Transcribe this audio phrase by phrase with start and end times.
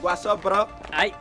[0.00, 0.66] What's up, bro?
[0.92, 1.12] Aye.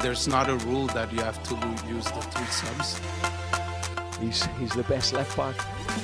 [0.00, 1.54] There's not a rule that you have to
[1.88, 3.00] use the three subs.
[4.20, 5.54] He's he's the best left back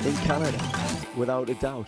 [0.05, 0.57] in Canada,
[1.17, 1.87] without a doubt.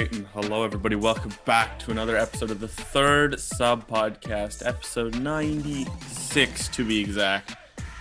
[0.00, 0.94] Right, and hello everybody.
[0.94, 7.54] Welcome back to another episode of the Third Sub Podcast, episode 96 to be exact.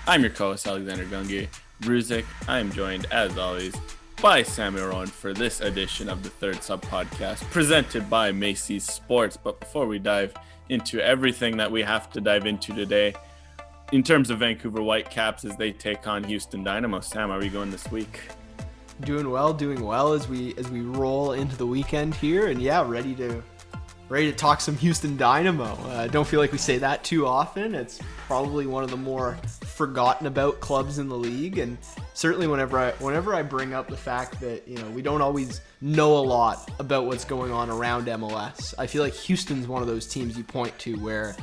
[0.06, 1.48] I'm your co-host Alexander Gungi
[1.84, 2.26] Bruzik.
[2.50, 3.74] I am joined, as always,
[4.22, 9.38] by Samuel Rowan for this edition of the Third Sub Podcast, presented by Macy's Sports.
[9.38, 10.34] But before we dive
[10.68, 13.14] into everything that we have to dive into today,
[13.94, 17.72] in terms of Vancouver Whitecaps as they take on Houston Dynamo, Sam, are we going
[17.72, 18.20] this week?
[19.02, 22.88] Doing well, doing well as we as we roll into the weekend here, and yeah,
[22.88, 23.44] ready to
[24.10, 25.74] ready to talk some Houston Dynamo.
[25.88, 27.74] Uh, don't feel like we say that too often.
[27.74, 31.78] It's probably one of the more forgotten about clubs in the league, and
[32.14, 35.62] certainly whenever I whenever I bring up the fact that you know we don't always
[35.82, 39.88] know a lot about what's going on around MLS, I feel like Houston's one of
[39.88, 41.36] those teams you point to where.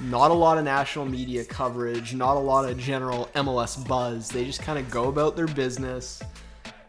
[0.00, 4.28] Not a lot of national media coverage, not a lot of general MLS buzz.
[4.28, 6.20] They just kind of go about their business.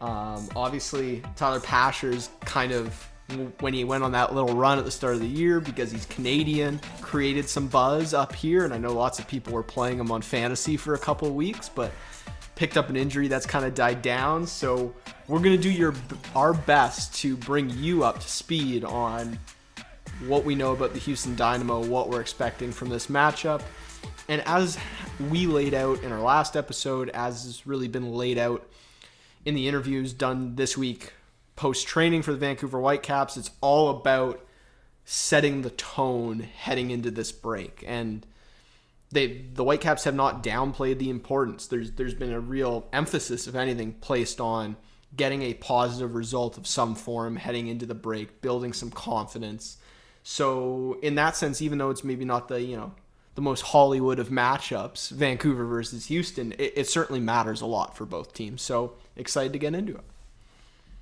[0.00, 3.08] Um, obviously, Tyler Pasher's kind of
[3.60, 6.04] when he went on that little run at the start of the year because he's
[6.06, 10.10] Canadian, created some buzz up here, and I know lots of people were playing him
[10.10, 11.90] on fantasy for a couple weeks, but
[12.54, 14.46] picked up an injury that's kind of died down.
[14.46, 14.94] So
[15.26, 15.94] we're gonna do your
[16.36, 19.38] our best to bring you up to speed on
[20.26, 23.62] what we know about the Houston Dynamo, what we're expecting from this matchup.
[24.28, 24.78] And as
[25.30, 28.66] we laid out in our last episode, as has really been laid out
[29.44, 31.12] in the interviews done this week
[31.56, 34.44] post training for the Vancouver Whitecaps, it's all about
[35.04, 37.84] setting the tone heading into this break.
[37.86, 38.26] And
[39.10, 41.66] they the Whitecaps have not downplayed the importance.
[41.66, 44.76] There's there's been a real emphasis, if anything, placed on
[45.16, 49.76] getting a positive result of some form heading into the break, building some confidence.
[50.24, 52.92] So in that sense, even though it's maybe not the, you know,
[53.34, 58.04] the most Hollywood of matchups, Vancouver versus Houston, it, it certainly matters a lot for
[58.04, 58.62] both teams.
[58.62, 60.04] So excited to get into it.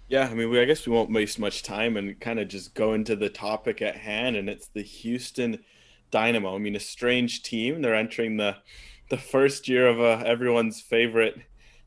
[0.09, 2.75] Yeah, I mean, we, I guess we won't waste much time and kind of just
[2.75, 5.61] go into the topic at hand, and it's the Houston
[6.11, 6.55] Dynamo.
[6.55, 7.81] I mean, a strange team.
[7.81, 8.57] They're entering the
[9.09, 11.39] the first year of uh, everyone's favorite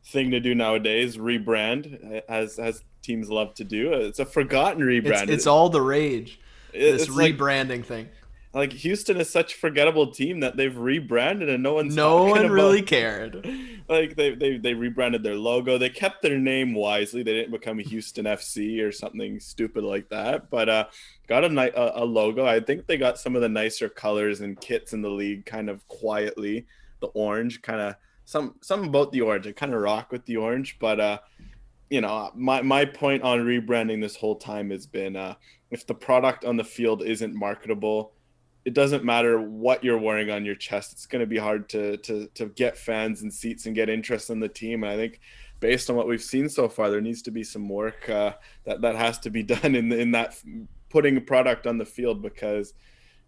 [0.03, 3.93] thing to do nowadays, rebrand, as as teams love to do.
[3.93, 5.23] It's a forgotten rebrand.
[5.23, 6.39] It's, it's all the rage.
[6.73, 8.09] This like- rebranding thing.
[8.55, 12.39] Like Houston is such a forgettable team that they've rebranded and no one's No one
[12.39, 13.45] about- really cared.
[13.89, 15.77] like they, they they rebranded their logo.
[15.77, 17.21] They kept their name wisely.
[17.21, 20.85] They didn't become houston fc or something stupid like that but uh
[21.27, 22.45] got a, ni- a, a logo.
[22.45, 25.69] I think they got some of the nicer colors and kits in the league kind
[25.69, 26.65] of quietly.
[27.01, 29.45] The orange kind of some some about the orange.
[29.45, 31.19] I kind of rock with the orange but uh
[31.89, 35.35] you know my my point on rebranding this whole time has been uh
[35.69, 38.13] if the product on the field isn't marketable
[38.65, 40.91] it doesn't matter what you're wearing on your chest.
[40.91, 44.31] It's going to be hard to to to get fans and seats and get interest
[44.31, 44.83] in the team.
[44.83, 45.19] And I think,
[45.59, 48.33] based on what we've seen so far, there needs to be some work uh,
[48.65, 50.35] that that has to be done in in that
[50.89, 52.73] putting a product on the field because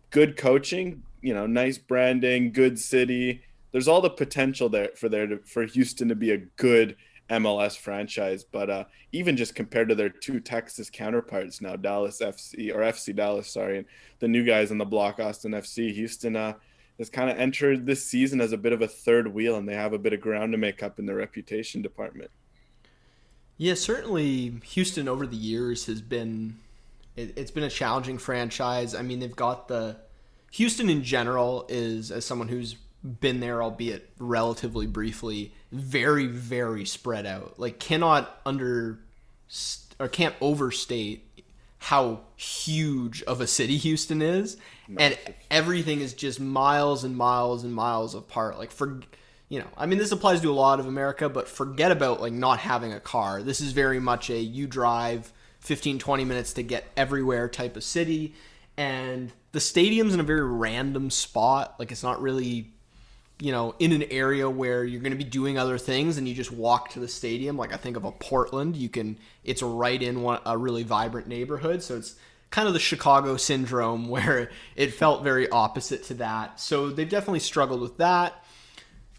[0.09, 3.43] good coaching, you know, nice branding, good city.
[3.71, 6.95] There's all the potential there for there to, for Houston to be a good
[7.29, 12.73] MLS franchise, but uh, even just compared to their two Texas counterparts now, Dallas FC
[12.73, 13.87] or FC Dallas, sorry, and
[14.19, 16.53] the new guys on the block, Austin FC, Houston uh,
[16.97, 19.75] has kind of entered this season as a bit of a third wheel, and they
[19.75, 22.31] have a bit of ground to make up in the reputation department.
[23.57, 26.57] Yeah, certainly Houston over the years has been
[27.15, 28.95] it, it's been a challenging franchise.
[28.95, 29.97] I mean, they've got the
[30.51, 37.25] Houston in general is as someone who's been there albeit relatively briefly, very very spread
[37.25, 37.59] out.
[37.59, 38.99] Like cannot under
[39.99, 41.23] or can't overstate
[41.79, 44.57] how huge of a city Houston is
[44.97, 45.17] and
[45.51, 48.57] everything is just miles and miles and miles apart.
[48.57, 49.01] Like for
[49.49, 52.33] you know, I mean, this applies to a lot of America, but forget about like
[52.33, 53.41] not having a car.
[53.41, 55.31] This is very much a you drive
[55.61, 58.33] 15, 20 minutes to get everywhere type of city.
[58.75, 61.75] And the stadium's in a very random spot.
[61.79, 62.73] Like it's not really,
[63.39, 66.33] you know, in an area where you're going to be doing other things and you
[66.33, 67.57] just walk to the stadium.
[67.57, 71.27] Like I think of a Portland, you can, it's right in one, a really vibrant
[71.27, 71.83] neighborhood.
[71.83, 72.15] So it's
[72.49, 76.59] kind of the Chicago syndrome where it felt very opposite to that.
[76.59, 78.43] So they've definitely struggled with that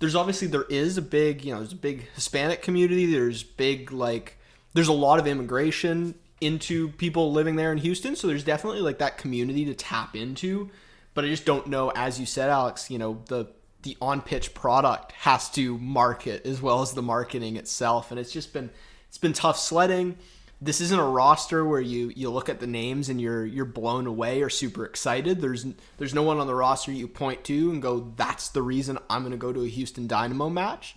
[0.01, 3.91] there's obviously there is a big you know there's a big hispanic community there's big
[3.91, 4.39] like
[4.73, 8.99] there's a lot of immigration into people living there in houston so there's definitely like
[8.99, 10.71] that community to tap into
[11.19, 11.91] but I just don't know.
[11.97, 13.47] As you said, Alex, you know the
[13.83, 18.33] the on pitch product has to market as well as the marketing itself, and it's
[18.33, 18.71] just been
[19.09, 20.17] it's been tough sledding.
[20.61, 24.07] This isn't a roster where you you look at the names and you're you're blown
[24.07, 25.41] away or super excited.
[25.41, 25.67] There's
[25.99, 29.23] there's no one on the roster you point to and go, that's the reason I'm
[29.23, 30.97] going to go to a Houston Dynamo match.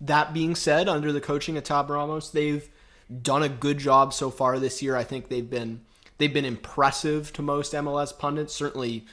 [0.00, 2.66] That being said, under the coaching of Tab Ramos, they've
[3.22, 4.96] done a good job so far this year.
[4.96, 5.80] I think they've been
[6.18, 8.54] they've been impressive to most MLS pundits.
[8.54, 9.04] Certainly,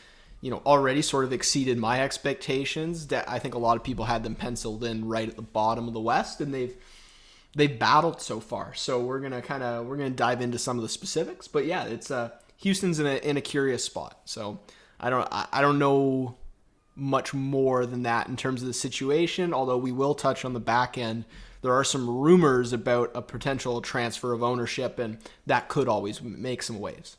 [0.42, 3.08] you know, already sort of exceeded my expectations.
[3.08, 5.88] That I think a lot of people had them penciled in right at the bottom
[5.88, 6.76] of the West, and they've
[7.56, 8.74] they've battled so far.
[8.74, 11.48] So we're gonna kind of we're gonna dive into some of the specifics.
[11.48, 14.20] But yeah, it's uh Houston's in a in a curious spot.
[14.26, 14.60] So
[15.00, 16.38] I don't I, I don't know
[16.96, 19.54] much more than that in terms of the situation.
[19.54, 21.26] Although we will touch on the back end.
[21.64, 25.18] There are some rumors about a potential transfer of ownership, and
[25.48, 27.18] that could always make some waves.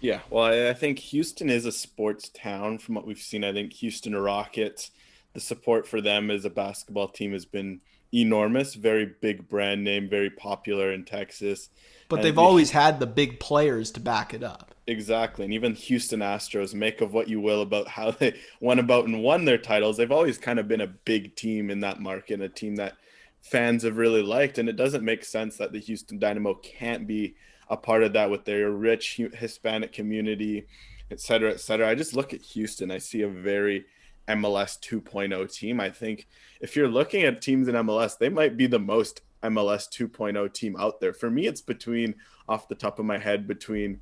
[0.00, 3.44] Yeah, well, I think Houston is a sports town from what we've seen.
[3.44, 4.90] I think Houston Rockets,
[5.34, 7.80] the support for them as a basketball team has been
[8.12, 11.68] enormous, very big brand name, very popular in Texas.
[12.08, 14.74] But And they've the- always had the big players to back it up.
[14.86, 15.44] Exactly.
[15.44, 19.22] And even Houston Astros, make of what you will about how they went about and
[19.22, 19.96] won their titles.
[19.96, 22.94] They've always kind of been a big team in that market, a team that
[23.40, 24.58] fans have really liked.
[24.58, 27.34] And it doesn't make sense that the Houston Dynamo can't be
[27.70, 30.66] a part of that with their rich Hispanic community,
[31.10, 31.88] et cetera, et cetera.
[31.88, 32.90] I just look at Houston.
[32.90, 33.86] I see a very
[34.28, 35.80] MLS 2.0 team.
[35.80, 36.26] I think
[36.60, 40.76] if you're looking at teams in MLS, they might be the most MLS 2.0 team
[40.78, 41.12] out there.
[41.12, 42.16] For me, it's between,
[42.48, 44.00] off the top of my head, between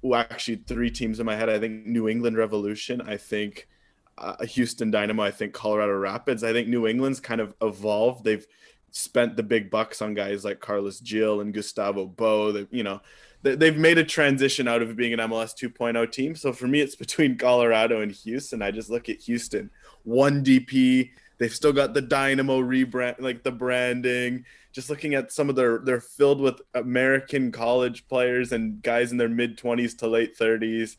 [0.00, 1.48] well, actually three teams in my head.
[1.48, 3.00] I think New England Revolution.
[3.00, 3.68] I think
[4.16, 5.22] uh, Houston Dynamo.
[5.22, 6.44] I think Colorado Rapids.
[6.44, 8.24] I think New England's kind of evolved.
[8.24, 8.46] They've
[8.90, 12.52] spent the big bucks on guys like Carles Gil and Gustavo Bou.
[12.52, 13.00] They, you know,
[13.42, 16.34] they, they've made a transition out of being an MLS 2.0 team.
[16.34, 18.62] So for me, it's between Colorado and Houston.
[18.62, 19.70] I just look at Houston,
[20.04, 21.10] one DP.
[21.38, 24.44] They've still got the Dynamo rebrand, like the branding.
[24.72, 29.18] Just looking at some of their, they're filled with American college players and guys in
[29.18, 30.96] their mid 20s to late 30s.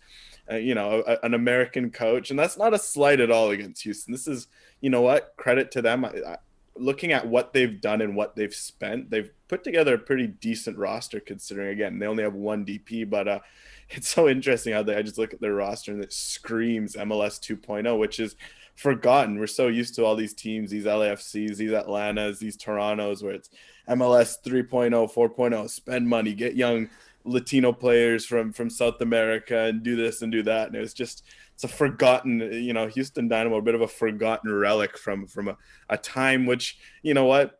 [0.52, 3.84] Uh, you know, a, an American coach, and that's not a slight at all against
[3.84, 4.12] Houston.
[4.12, 4.48] This is,
[4.82, 6.04] you know, what credit to them.
[6.04, 6.38] I, I,
[6.80, 10.78] looking at what they've done and what they've spent, they've put together a pretty decent
[10.78, 11.70] roster considering.
[11.70, 13.40] Again, they only have one DP, but uh,
[13.90, 14.96] it's so interesting how they.
[14.96, 18.36] I just look at their roster and it screams MLS 2.0, which is
[18.76, 19.40] forgotten.
[19.40, 23.50] We're so used to all these teams, these LAFCs, these Atlantas, these Torontos, where it's
[23.90, 26.90] MLS 3.0, 4.0, spend money, get young
[27.26, 30.68] Latino players from from South America and do this and do that.
[30.68, 31.24] And it was just
[31.60, 35.50] it's a forgotten, you know, Houston Dynamo, a bit of a forgotten relic from from
[35.50, 35.58] a,
[35.90, 37.60] a time which, you know what,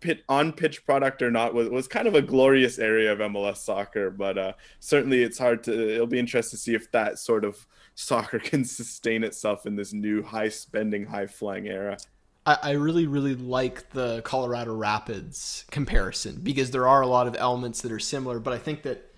[0.00, 3.58] pit on pitch product or not was, was kind of a glorious area of MLS
[3.58, 4.08] soccer.
[4.08, 7.66] But uh, certainly it's hard to it'll be interesting to see if that sort of
[7.94, 11.98] soccer can sustain itself in this new high spending, high flying era.
[12.46, 17.36] I, I really, really like the Colorado Rapids comparison because there are a lot of
[17.38, 19.12] elements that are similar, but I think that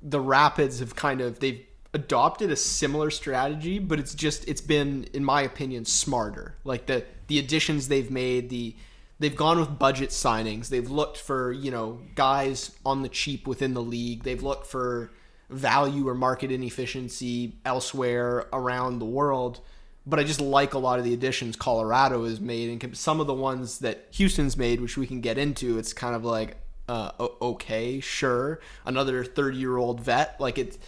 [0.00, 1.66] the Rapids have kind of they've
[1.96, 6.54] adopted a similar strategy, but it's just it's been, in my opinion, smarter.
[6.64, 8.76] Like the the additions they've made, the
[9.18, 10.68] they've gone with budget signings.
[10.68, 14.22] They've looked for, you know, guys on the cheap within the league.
[14.22, 15.10] They've looked for
[15.50, 19.60] value or market inefficiency elsewhere around the world
[20.06, 23.26] but I just like a lot of the additions Colorado has made, and some of
[23.26, 25.78] the ones that Houston's made, which we can get into.
[25.78, 30.40] It's kind of like, uh, okay, sure, another thirty-year-old vet.
[30.40, 30.78] Like it,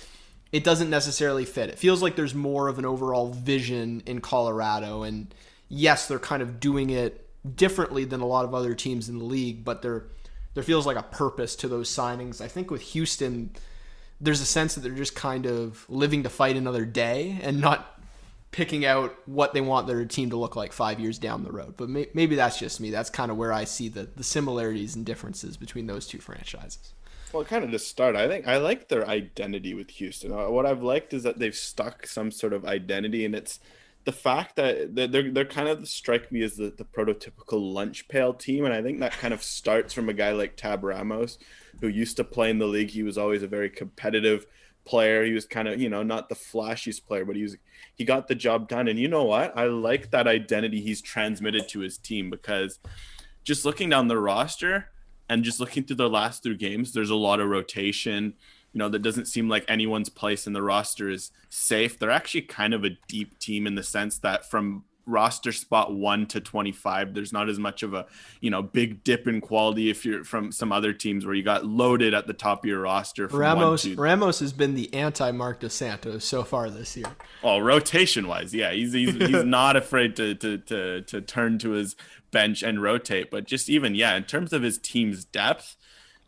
[0.52, 1.69] it doesn't necessarily fit.
[1.69, 5.35] It feels like there's more of an overall vision in Colorado, and
[5.69, 9.25] yes, they're kind of doing it differently than a lot of other teams in the
[9.25, 10.07] league, but there,
[10.55, 12.40] there feels like a purpose to those signings.
[12.40, 13.50] I think with Houston.
[14.21, 17.99] There's a sense that they're just kind of living to fight another day and not
[18.50, 21.75] picking out what they want their team to look like five years down the road.
[21.76, 22.90] But may, maybe that's just me.
[22.90, 26.95] That's kind of where I see the, the similarities and differences between those two franchises.
[27.32, 30.32] Well, kind of to start, I think I like their identity with Houston.
[30.32, 33.61] Uh, What I've liked is that they've stuck some sort of identity, and it's
[34.04, 38.32] the fact that they're they're, kind of strike me as the, the prototypical lunch pail
[38.32, 41.38] team, and I think that kind of starts from a guy like Tab Ramos,
[41.82, 42.90] who used to play in the league.
[42.90, 44.47] He was always a very competitive
[44.87, 45.23] player.
[45.25, 47.58] He was kind of, you know, not the flashiest player, but he was
[47.94, 48.88] he got the job done.
[48.88, 49.52] And you know what?
[49.54, 52.78] I like that identity he's transmitted to his team because
[53.44, 54.90] just looking down the roster
[55.28, 58.35] and just looking through the last three games, there's a lot of rotation.
[58.73, 61.99] You know, that doesn't seem like anyone's place in the roster is safe.
[61.99, 66.26] They're actually kind of a deep team in the sense that from roster spot 1
[66.26, 68.06] to 25 there's not as much of a
[68.40, 71.64] you know big dip in quality if you're from some other teams where you got
[71.64, 75.74] loaded at the top of your roster Ramos Ramos has been the anti Marc Dos
[75.74, 77.06] Santos so far this year.
[77.42, 81.70] Oh rotation wise yeah he's he's, he's not afraid to, to to to turn to
[81.70, 81.96] his
[82.30, 85.76] bench and rotate but just even yeah in terms of his team's depth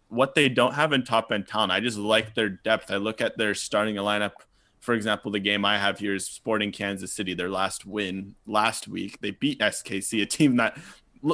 [0.08, 2.90] what they don't have in top end talent I just like their depth.
[2.90, 4.32] I look at their starting lineup
[4.80, 7.34] for example, the game I have here is Sporting Kansas City.
[7.34, 10.78] Their last win last week, they beat SKC, a team that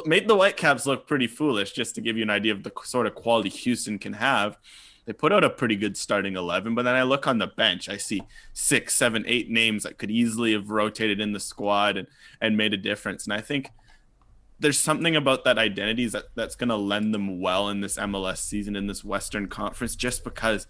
[0.05, 1.71] made the Whitecaps look pretty foolish.
[1.71, 4.57] Just to give you an idea of the sort of quality Houston can have,
[5.05, 6.75] they put out a pretty good starting eleven.
[6.75, 10.11] But then I look on the bench, I see six, seven, eight names that could
[10.11, 12.07] easily have rotated in the squad and
[12.41, 13.23] and made a difference.
[13.23, 13.69] And I think
[14.59, 18.39] there's something about that identity that that's going to lend them well in this MLS
[18.39, 20.67] season in this Western Conference, just because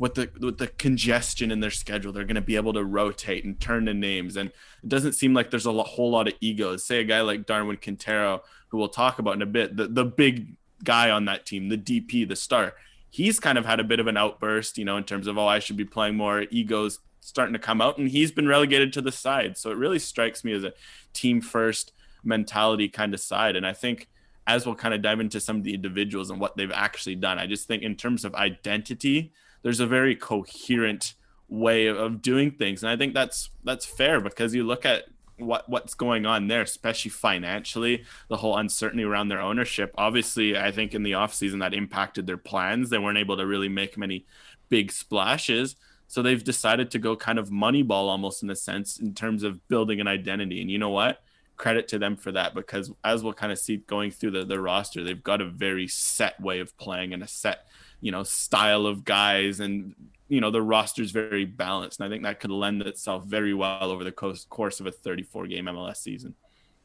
[0.00, 3.44] with the with the congestion in their schedule, they're going to be able to rotate
[3.44, 4.34] and turn the names.
[4.34, 4.48] And
[4.82, 6.84] it doesn't seem like there's a whole lot of egos.
[6.84, 10.06] Say a guy like Darwin Quintero, who we'll talk about in a bit, the the
[10.06, 12.72] big guy on that team, the DP, the star.
[13.10, 15.46] He's kind of had a bit of an outburst, you know, in terms of oh,
[15.46, 16.46] I should be playing more.
[16.50, 19.58] Egos starting to come out, and he's been relegated to the side.
[19.58, 20.72] So it really strikes me as a
[21.12, 21.92] team first
[22.24, 23.54] mentality kind of side.
[23.54, 24.08] And I think
[24.46, 27.38] as we'll kind of dive into some of the individuals and what they've actually done,
[27.38, 31.14] I just think in terms of identity there's a very coherent
[31.48, 32.82] way of doing things.
[32.82, 35.04] And i think that's that's fair because you look at
[35.36, 39.92] what what's going on there especially financially the whole uncertainty around their ownership.
[39.98, 42.90] Obviously i think in the offseason that impacted their plans.
[42.90, 44.26] They weren't able to really make many
[44.68, 45.76] big splashes.
[46.06, 49.66] So they've decided to go kind of moneyball almost in a sense in terms of
[49.68, 50.60] building an identity.
[50.60, 51.22] And you know what?
[51.56, 54.60] Credit to them for that because as we'll kind of see going through the, the
[54.60, 57.66] roster they've got a very set way of playing and a set
[58.00, 59.94] you know style of guys and
[60.28, 62.00] you know the roster's very balanced.
[62.00, 65.46] And i think that could lend itself very well over the course of a 34
[65.46, 66.34] game mls season.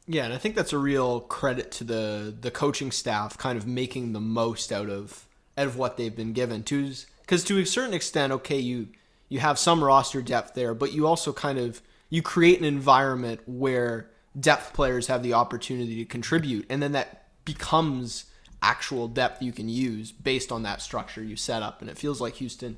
[0.06, 3.66] Yeah and i think that's a real credit to the the coaching staff kind of
[3.66, 5.26] making the most out of
[5.58, 6.62] out of what they've been given.
[6.64, 6.92] To
[7.22, 8.88] because to a certain extent okay you
[9.28, 13.40] you have some roster depth there but you also kind of you create an environment
[13.46, 16.66] where depth players have the opportunity to contribute.
[16.68, 18.26] And then that becomes
[18.66, 21.80] actual depth you can use based on that structure you set up.
[21.80, 22.76] And it feels like Houston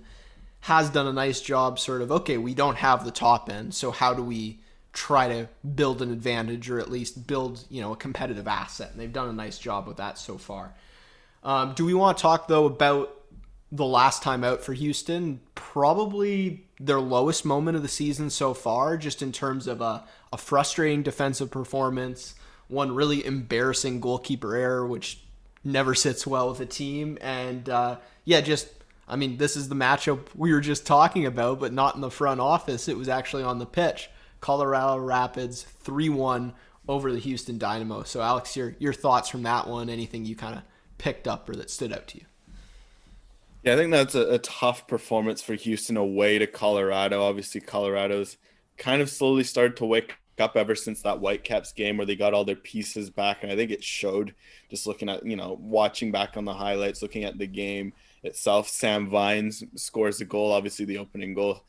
[0.60, 3.90] has done a nice job, sort of, okay, we don't have the top end, so
[3.90, 4.58] how do we
[4.92, 8.90] try to build an advantage or at least build, you know, a competitive asset?
[8.90, 10.74] And they've done a nice job with that so far.
[11.42, 13.14] Um, do we want to talk, though, about
[13.70, 15.40] the last time out for Houston?
[15.54, 20.36] Probably their lowest moment of the season so far, just in terms of a, a
[20.36, 22.34] frustrating defensive performance,
[22.66, 25.20] one really embarrassing goalkeeper error, which
[25.64, 27.18] never sits well with a team.
[27.20, 28.68] And uh, yeah, just
[29.06, 32.10] I mean, this is the matchup we were just talking about, but not in the
[32.10, 32.88] front office.
[32.88, 34.10] It was actually on the pitch.
[34.40, 36.52] Colorado Rapids three one
[36.88, 38.02] over the Houston Dynamo.
[38.02, 39.90] So Alex, your your thoughts from that one?
[39.90, 40.62] Anything you kind of
[40.98, 42.24] picked up or that stood out to you?
[43.64, 47.22] Yeah, I think that's a, a tough performance for Houston away to Colorado.
[47.22, 48.36] Obviously, Colorado's
[48.76, 52.34] kind of slowly started to wake up ever since that Whitecaps game where they got
[52.34, 53.42] all their pieces back.
[53.42, 54.34] And I think it showed
[54.70, 57.92] just looking at, you know, watching back on the highlights, looking at the game
[58.22, 58.68] itself.
[58.68, 61.64] Sam Vines scores the goal, obviously the opening goal.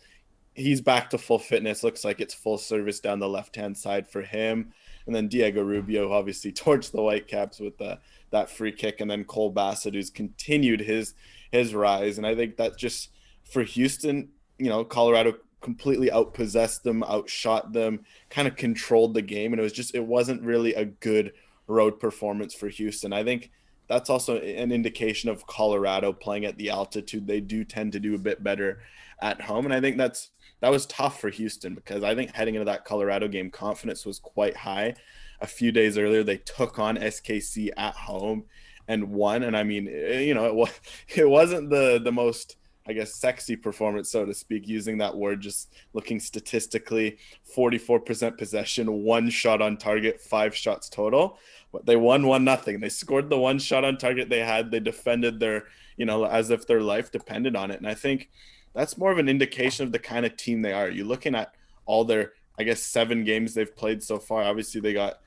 [0.54, 1.84] He's back to full fitness.
[1.84, 4.74] Looks like it's full service down the left hand side for him.
[5.06, 8.00] And then Diego Rubio obviously torched the Whitecaps with the,
[8.32, 9.02] that free kick.
[9.02, 11.14] And then Cole Bassett, who's continued his
[11.52, 12.18] his rise.
[12.18, 13.10] And I think that just
[13.44, 19.54] for Houston, you know, Colorado completely outpossessed them, outshot them, kind of controlled the game.
[19.54, 21.34] And it was just, it wasn't really a good
[21.68, 23.14] road performance for Houston.
[23.14, 23.52] I think
[23.88, 27.28] that's also an indication of Colorado playing at the altitude.
[27.28, 28.82] They do tend to do a bit better
[29.22, 29.66] at home.
[29.66, 30.30] And I think that's,
[30.62, 34.20] that was tough for Houston because I think heading into that Colorado game, confidence was
[34.20, 34.96] quite high.
[35.42, 38.46] A few days earlier, they took on SKC at home
[38.88, 39.44] and won.
[39.44, 40.72] And I mean, eh, you know, it was
[41.16, 42.58] it wasn't the the most
[42.90, 47.20] I guess, sexy performance, so to speak, using that word, just looking statistically
[47.56, 51.38] 44% possession, one shot on target, five shots total.
[51.72, 52.80] But they won one nothing.
[52.80, 54.72] They scored the one shot on target they had.
[54.72, 55.66] They defended their,
[55.98, 57.78] you know, as if their life depended on it.
[57.78, 58.32] And I think
[58.74, 60.90] that's more of an indication of the kind of team they are.
[60.90, 61.54] You're looking at
[61.86, 64.42] all their, I guess, seven games they've played so far.
[64.42, 65.20] Obviously, they got,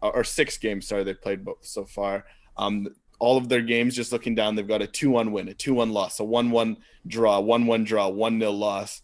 [0.00, 2.26] or six games, sorry, they've played both so far.
[2.56, 2.86] Um,
[3.18, 5.74] all of their games, just looking down, they've got a 2 1 win, a 2
[5.74, 9.02] 1 loss, a 1 1 draw, 1 1 draw, 1 0 loss.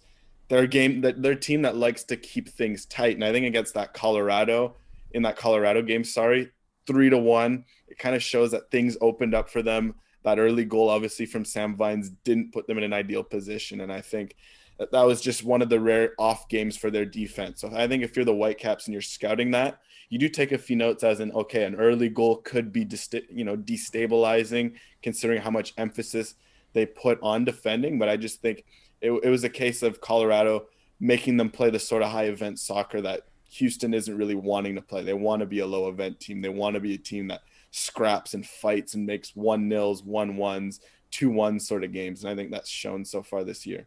[0.49, 3.14] They're game that their team that likes to keep things tight.
[3.14, 4.76] And I think against that Colorado,
[5.12, 6.50] in that Colorado game, sorry,
[6.87, 9.94] 3 to 1, it kind of shows that things opened up for them.
[10.24, 13.80] That early goal, obviously, from Sam Vines didn't put them in an ideal position.
[13.80, 14.36] And I think
[14.78, 17.60] that was just one of the rare off games for their defense.
[17.60, 20.58] So I think if you're the Whitecaps and you're scouting that, you do take a
[20.58, 22.86] few notes as an okay, an early goal could be
[23.30, 26.34] you know destabilizing considering how much emphasis
[26.72, 27.98] they put on defending.
[27.98, 28.64] But I just think
[29.00, 30.66] it, it was a case of Colorado
[31.00, 34.82] making them play the sort of high event soccer that Houston isn't really wanting to
[34.82, 35.04] play.
[35.04, 36.40] They want to be a low event team.
[36.40, 37.42] They want to be a team that
[37.74, 42.22] scraps and fights and makes one nils, one ones, two ones sort of games.
[42.22, 43.86] And I think that's shown so far this year.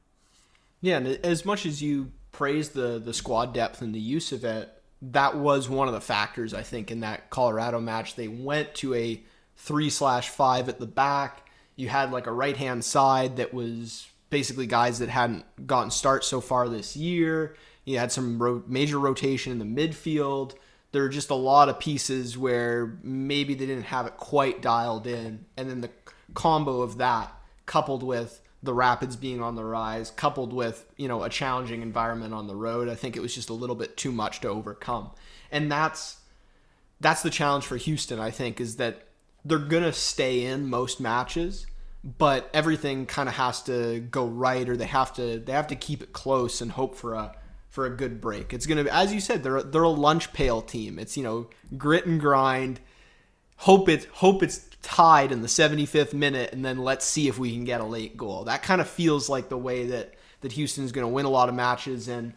[0.82, 4.44] Yeah, and as much as you praise the the squad depth and the use of
[4.44, 4.70] it,
[5.02, 8.16] that was one of the factors I think in that Colorado match.
[8.16, 9.24] They went to a
[9.56, 11.48] three slash five at the back.
[11.76, 16.26] You had like a right hand side that was basically guys that hadn't gotten start
[16.26, 17.56] so far this year.
[17.86, 20.56] You had some ro- major rotation in the midfield.
[20.98, 25.06] There were just a lot of pieces where maybe they didn't have it quite dialed
[25.06, 25.92] in, and then the
[26.34, 27.32] combo of that
[27.68, 32.34] coupled with the Rapids being on the rise, coupled with you know a challenging environment
[32.34, 35.12] on the road, I think it was just a little bit too much to overcome,
[35.52, 36.18] and that's
[37.00, 38.20] that's the challenge for Houston.
[38.20, 39.04] I think is that
[39.46, 41.68] they're gonna stay in most matches,
[42.04, 45.76] but everything kind of has to go right, or they have to they have to
[45.76, 47.36] keep it close and hope for a
[47.70, 48.54] for a good break.
[48.54, 51.00] It's gonna, as you said, they're they're a lunch pail team.
[51.00, 51.48] It's you know
[51.78, 52.80] grit and grind.
[53.58, 57.52] Hope it hope it's tied in the 75th minute, and then let's see if we
[57.54, 58.46] can get a late goal.
[58.46, 61.50] That kind of feels like the way that that Houston's going to win a lot
[61.50, 62.08] of matches.
[62.08, 62.34] And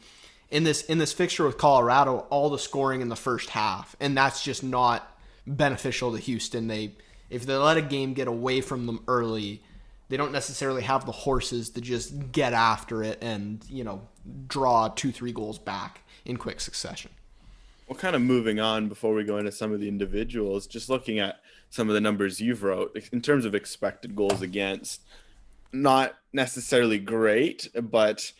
[0.51, 4.17] in this in this fixture with Colorado, all the scoring in the first half, and
[4.17, 6.67] that's just not beneficial to Houston.
[6.67, 6.95] They
[7.29, 9.63] if they let a game get away from them early,
[10.11, 14.03] they don't necessarily have the horses to just get after it and you know
[14.47, 17.11] draw two three goals back in quick succession.
[17.89, 21.19] Well kind of moving on before we go into some of the individuals just looking
[21.19, 21.37] at
[21.71, 25.03] some of the numbers you've wrote in terms of expected goals against
[25.73, 28.33] not necessarily great but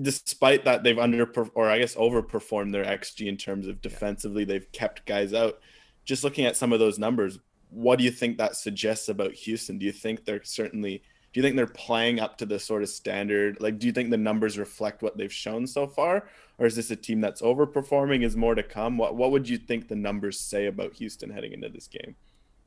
[0.00, 4.70] despite that they've under or i guess overperformed their xg in terms of defensively they've
[4.72, 5.60] kept guys out.
[6.04, 9.78] Just looking at some of those numbers what do you think that suggests about Houston?
[9.78, 11.02] Do you think they're certainly
[11.36, 13.58] do you think they're playing up to the sort of standard?
[13.60, 16.26] Like, do you think the numbers reflect what they've shown so far,
[16.56, 18.24] or is this a team that's overperforming?
[18.24, 18.96] Is more to come?
[18.96, 22.16] What What would you think the numbers say about Houston heading into this game?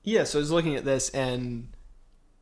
[0.03, 1.69] Yeah, so I was looking at this, and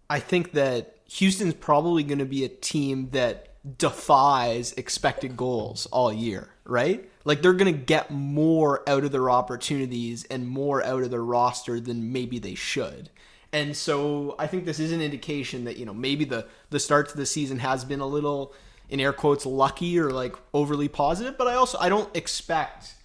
[0.09, 6.11] I think that Houston's probably going to be a team that defies expected goals all
[6.11, 7.09] year, right?
[7.27, 11.23] Like they're going to get more out of their opportunities and more out of their
[11.23, 13.09] roster than maybe they should.
[13.51, 17.09] And so I think this is an indication that, you know, maybe the the start
[17.09, 18.53] to the season has been a little
[18.87, 22.95] in air quotes lucky or like overly positive, but I also I don't expect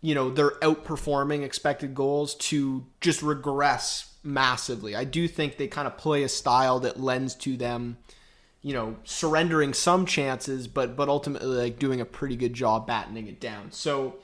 [0.00, 4.96] you know, they're outperforming expected goals to just regress massively.
[4.96, 7.98] I do think they kind of play a style that lends to them
[8.64, 13.28] you know, surrendering some chances, but but ultimately like doing a pretty good job battening
[13.28, 13.70] it down.
[13.70, 14.16] So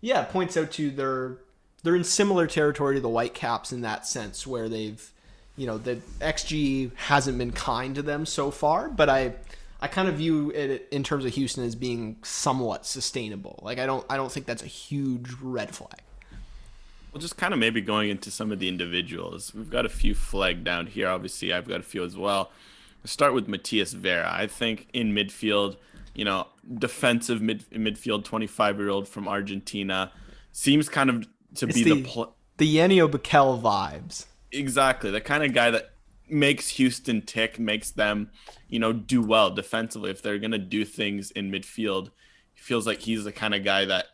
[0.00, 1.38] yeah, points out to their
[1.82, 5.10] they're in similar territory to the Whitecaps in that sense, where they've
[5.56, 9.34] you know the XG hasn't been kind to them so far, but I
[9.80, 13.58] I kind of view it in terms of Houston as being somewhat sustainable.
[13.62, 15.98] Like I don't I don't think that's a huge red flag.
[17.12, 19.52] Well, just kind of maybe going into some of the individuals.
[19.52, 21.08] We've got a few flagged down here.
[21.08, 22.52] Obviously, I've got a few as well
[23.04, 24.30] start with Matias Vera.
[24.32, 25.76] I think in midfield,
[26.14, 30.12] you know, defensive mid midfield, 25 year old from Argentina
[30.52, 34.26] seems kind of to it's be the the, pl- the Janio Bikel vibes.
[34.50, 35.90] Exactly, the kind of guy that
[36.28, 38.30] makes Houston tick, makes them,
[38.68, 40.10] you know, do well defensively.
[40.10, 42.10] If they're gonna do things in midfield,
[42.54, 44.06] he feels like he's the kind of guy that,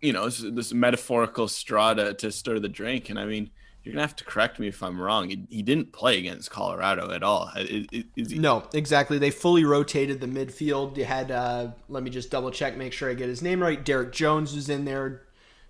[0.00, 3.08] you know, this, this metaphorical straw to, to stir the drink.
[3.08, 3.50] And I mean,
[3.86, 5.30] you're gonna have to correct me if I'm wrong.
[5.30, 7.50] He, he didn't play against Colorado at all.
[7.56, 8.38] Is, is he...
[8.38, 9.18] No, exactly.
[9.18, 10.96] They fully rotated the midfield.
[10.96, 13.82] You had uh, let me just double check, make sure I get his name right.
[13.82, 15.22] Derek Jones was in there,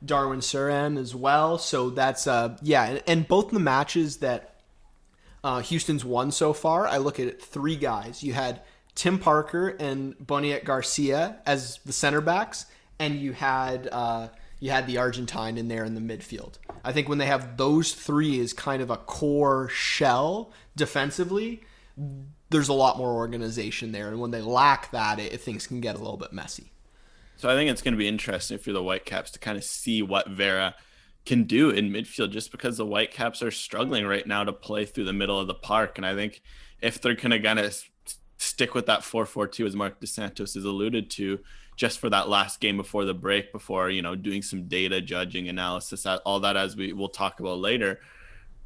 [0.02, 1.58] Darwin Cerén as well.
[1.58, 4.54] So that's uh, yeah, and, and both the matches that
[5.44, 8.22] uh, Houston's won so far, I look at three guys.
[8.22, 8.62] You had
[8.94, 12.64] Tim Parker and Boniek Garcia as the center backs,
[12.98, 16.54] and you had uh, you had the Argentine in there in the midfield.
[16.86, 21.62] I think when they have those three as kind of a core shell defensively,
[22.50, 24.06] there's a lot more organization there.
[24.06, 26.70] And when they lack that, it, things can get a little bit messy.
[27.38, 30.00] So I think it's going to be interesting you're the Whitecaps to kind of see
[30.00, 30.76] what Vera
[31.24, 35.06] can do in midfield just because the Whitecaps are struggling right now to play through
[35.06, 35.98] the middle of the park.
[35.98, 36.40] And I think
[36.80, 37.82] if they're going to kind of
[38.38, 41.40] stick with that 4-4-2 as Marc Dos Santos has alluded to,
[41.76, 45.48] just for that last game before the break, before you know doing some data judging
[45.48, 48.00] analysis, all that as we will talk about later.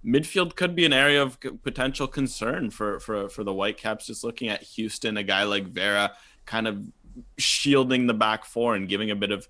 [0.06, 4.06] midfield could be an area of potential concern for for for the Whitecaps.
[4.06, 6.12] Just looking at Houston, a guy like Vera,
[6.46, 6.80] kind of
[7.36, 9.48] shielding the back four and giving a bit of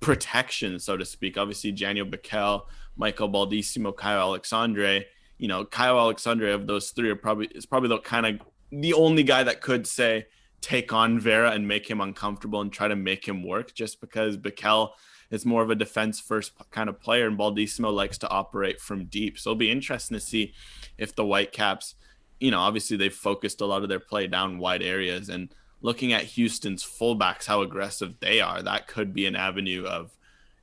[0.00, 1.38] protection, so to speak.
[1.38, 2.62] Obviously, Janio Bikel,
[2.96, 5.04] Michael Baldisimo, Caio Alexandre.
[5.38, 8.40] You know, Caio Alexandre of those three are probably is probably the kind of
[8.72, 10.26] the only guy that could say
[10.60, 14.36] take on Vera and make him uncomfortable and try to make him work just because
[14.36, 14.90] Bikel
[15.30, 19.06] is more of a defense first kind of player and Baldisimo likes to operate from
[19.06, 19.38] deep.
[19.38, 20.52] So it'll be interesting to see
[20.98, 21.94] if the Whitecaps,
[22.40, 26.12] you know, obviously they've focused a lot of their play down wide areas and looking
[26.12, 30.10] at Houston's fullbacks, how aggressive they are, that could be an avenue of,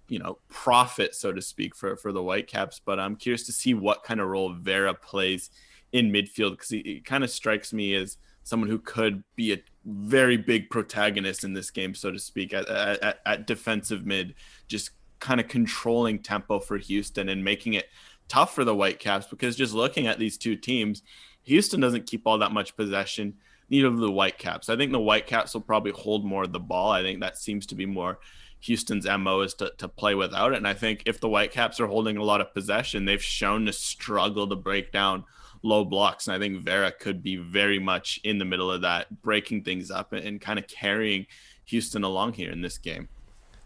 [0.09, 2.81] you know, profit, so to speak, for, for the Whitecaps.
[2.83, 5.49] But I'm curious to see what kind of role Vera plays
[5.91, 9.61] in midfield because he, he kind of strikes me as someone who could be a
[9.83, 14.35] very big protagonist in this game, so to speak, at, at, at defensive mid,
[14.69, 17.89] just kind of controlling tempo for Houston and making it
[18.29, 21.03] tough for the Whitecaps because just looking at these two teams,
[21.43, 23.33] Houston doesn't keep all that much possession.
[23.69, 24.69] Neither of the Whitecaps.
[24.69, 26.91] I think the Whitecaps will probably hold more of the ball.
[26.91, 28.19] I think that seems to be more
[28.61, 30.57] Houston's MO is to, to play without it.
[30.57, 33.73] And I think if the Whitecaps are holding a lot of possession, they've shown to
[33.73, 35.25] struggle to break down
[35.63, 36.27] low blocks.
[36.27, 39.91] And I think Vera could be very much in the middle of that, breaking things
[39.91, 41.27] up and, and kind of carrying
[41.65, 43.09] Houston along here in this game.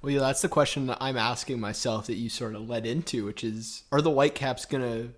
[0.01, 3.25] Well, yeah, that's the question that I'm asking myself that you sort of led into,
[3.25, 5.09] which is are the Whitecaps going to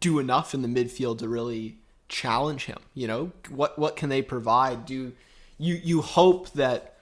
[0.00, 2.78] do enough in the midfield to really challenge him?
[2.94, 4.86] You know, what what can they provide?
[4.86, 5.12] Do
[5.58, 6.93] you you hope that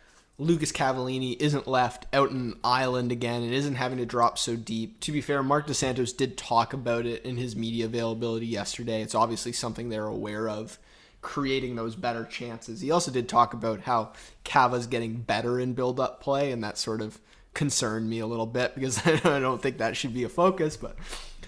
[0.42, 4.56] Lucas Cavallini isn't left out in an island again and isn't having to drop so
[4.56, 5.00] deep.
[5.00, 9.02] To be fair, Marc Dos Santos did talk about it in his media availability yesterday.
[9.02, 10.78] It's obviously something they're aware of,
[11.20, 12.80] creating those better chances.
[12.80, 14.12] He also did talk about how
[14.44, 17.20] Cava's getting better in build up play, and that sort of
[17.54, 20.96] concerned me a little bit because I don't think that should be a focus, but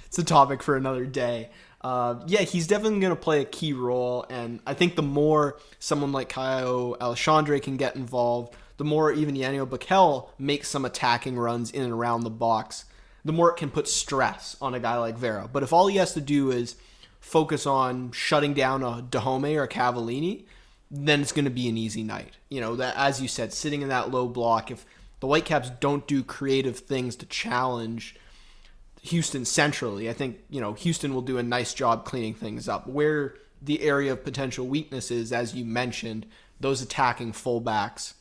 [0.07, 1.51] it's a topic for another day.
[1.81, 5.59] Uh, yeah, he's definitely going to play a key role, and I think the more
[5.81, 8.55] someone like Caio Alexandre can get involved,
[8.85, 12.85] the more even Janio Bikel makes some attacking runs in and around the box,
[13.25, 15.49] the more it can put stress on a guy like Vera.
[15.51, 16.77] But if all he has to do is
[17.19, 20.45] focus on shutting down a Dajome or a Cavallini,
[20.91, 22.33] then it's going to be an easy night.
[22.51, 24.85] You know, that as you said, sitting in that low block, if
[25.21, 28.17] the Whitecaps don't do creative things to challenge
[29.01, 32.87] Houston centrally, I think, you know, Houston will do a nice job cleaning things up.
[32.87, 36.27] Where the area of potential weakness is, as you mentioned,
[36.61, 38.13] those attacking fullbacks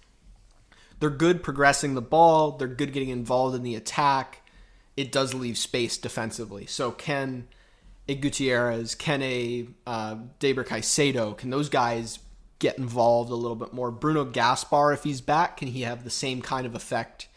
[1.00, 2.52] they're good progressing the ball.
[2.52, 4.42] They're good getting involved in the attack.
[4.96, 6.66] It does leave space defensively.
[6.66, 7.48] So can
[8.08, 12.20] a Gutierrez, can a uh, Deiber Caicedo, can those guys
[12.60, 13.92] get involved a little bit more?
[13.92, 17.28] Bruno Gaspar, if he's back, can he have the same kind of effect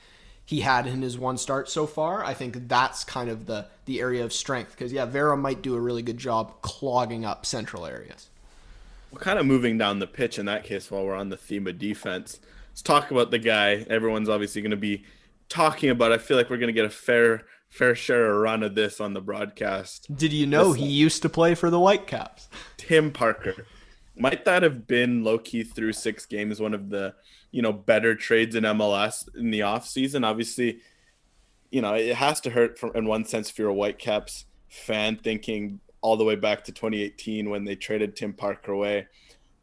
[0.45, 2.25] he had in his one start so far?
[2.25, 5.75] I think that's kind of the the area of strength because yeah, Vera might do
[5.75, 8.29] a really good job clogging up central areas.
[9.13, 11.67] We're kind of moving down the pitch in that case while we're on the theme
[11.69, 12.41] of defense
[12.77, 15.03] let's talk about the guy everyone's obviously going to be
[15.49, 16.13] talking about.
[16.13, 19.01] I feel like we're going to get a fair fair share of run of this
[19.01, 20.15] on the broadcast.
[20.15, 22.49] Did you know this, he used to play for the Whitecaps?
[22.77, 23.67] Tim Parker.
[24.15, 27.15] Might that have been low key through six games one of the
[27.51, 30.23] you know better trades in MLS in the off season?
[30.23, 30.81] Obviously,
[31.71, 35.17] you know it has to hurt from in one sense if you're a Whitecaps fan
[35.17, 39.07] thinking all the way back to 2018 when they traded Tim Parker away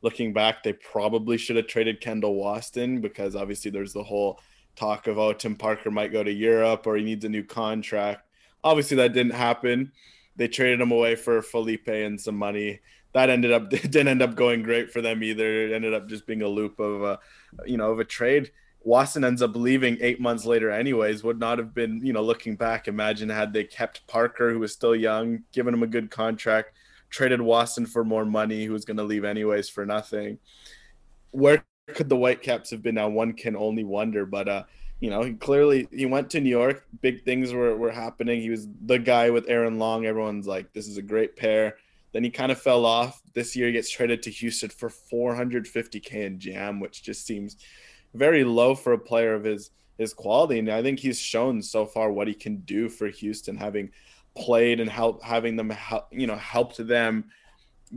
[0.03, 4.39] looking back, they probably should have traded Kendall Waston because obviously there's the whole
[4.75, 8.27] talk of oh Tim Parker might go to Europe or he needs a new contract.
[8.63, 9.91] Obviously that didn't happen.
[10.35, 12.81] They traded him away for Felipe and some money.
[13.13, 15.67] That ended up didn't end up going great for them either.
[15.67, 17.19] It ended up just being a loop of a
[17.65, 18.51] you know of a trade.
[18.85, 21.23] Waston ends up leaving eight months later, anyways.
[21.23, 24.73] Would not have been, you know, looking back, imagine had they kept Parker, who was
[24.73, 26.73] still young, given him a good contract,
[27.13, 30.39] traded Waston for more money, who was going to leave anyways for nothing.
[31.29, 33.07] Where could the Whitecaps have been now?
[33.07, 34.25] One can only wonder.
[34.25, 34.63] But uh,
[34.99, 36.85] you know, he clearly he went to New York.
[37.01, 38.41] Big things were were happening.
[38.41, 40.05] He was the guy with Aaron Long.
[40.05, 41.77] Everyone's like, this is a great pair.
[42.13, 43.21] Then he kind of fell off.
[43.33, 47.57] This year he gets traded to Houston for 450k in GAM, which just seems
[48.13, 50.57] very low for a player of his his quality.
[50.57, 53.91] And I think he's shown so far what he can do for Houston, having
[54.35, 57.25] played and help having them help you know helped them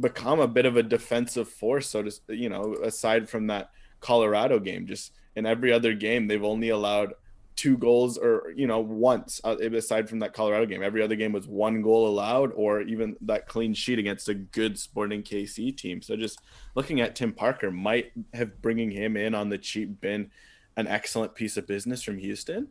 [0.00, 3.70] become a bit of a defensive force so to you know aside from that
[4.00, 7.14] colorado game just in every other game they've only allowed
[7.56, 10.82] two goals or you know once uh, aside from that colorado game.
[10.82, 14.78] Every other game was one goal allowed or even that clean sheet against a good
[14.78, 16.02] sporting kc team.
[16.02, 16.40] So just
[16.74, 20.30] looking at tim parker might have bringing him in on the cheap been
[20.76, 22.68] an excellent piece of business from houston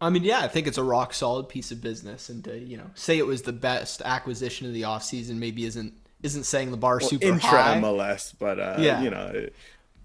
[0.00, 2.76] I mean, yeah, I think it's a rock solid piece of business, and to you
[2.76, 6.76] know say it was the best acquisition of the offseason maybe isn't isn't saying the
[6.76, 7.78] bar well, super intra high.
[7.80, 9.02] MLS, but uh, Yeah.
[9.02, 9.54] you know, it-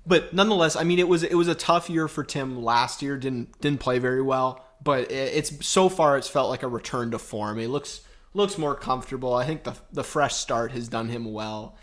[0.05, 3.17] but nonetheless, I mean, it was it was a tough year for Tim last year.
[3.17, 7.11] didn't didn't play very well, but it, it's so far it's felt like a return
[7.11, 7.59] to form.
[7.59, 8.01] He looks
[8.33, 9.33] looks more comfortable.
[9.35, 11.75] I think the the fresh start has done him well.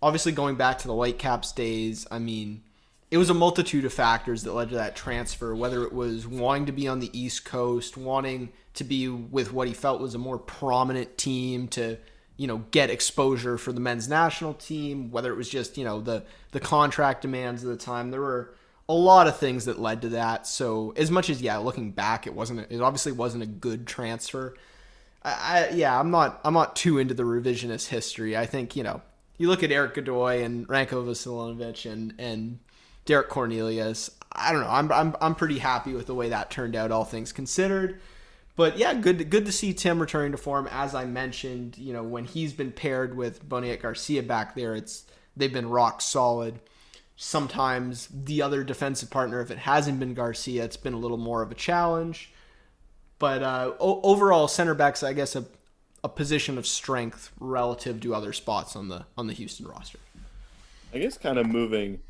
[0.00, 2.62] Obviously, going back to the Whitecaps days, I mean,
[3.10, 5.54] it was a multitude of factors that led to that transfer.
[5.54, 9.66] Whether it was wanting to be on the East Coast, wanting to be with what
[9.66, 11.98] he felt was a more prominent team to
[12.36, 16.00] you know get exposure for the men's national team whether it was just you know
[16.00, 18.10] the the contract demands of the time.
[18.10, 18.54] There were
[18.88, 20.46] a lot of things that led to that.
[20.46, 24.54] So as much as yeah looking back it wasn't it obviously wasn't a good transfer.
[25.22, 28.36] I, I yeah i'm not i'm not too into the revisionist history.
[28.36, 29.02] I think you know
[29.38, 32.60] you look at erik godoy and ranko veselinovic and and
[33.08, 36.76] derek cornelius i don't know i'm i'm, I'm pretty happy with the way that turned
[36.76, 38.00] out all things considered
[38.58, 40.68] but yeah, good good to see Tim returning to form.
[40.72, 45.04] As I mentioned, you know when he's been paired with Boniek Garcia back there, it's
[45.36, 46.58] they've been rock solid.
[47.14, 51.40] Sometimes the other defensive partner, if it hasn't been Garcia, it's been a little more
[51.40, 52.32] of a challenge.
[53.20, 55.44] But uh, o- overall, center backs, I guess, a,
[56.02, 60.00] a position of strength relative to other spots on the on the Houston roster.
[60.92, 62.00] I guess kind of moving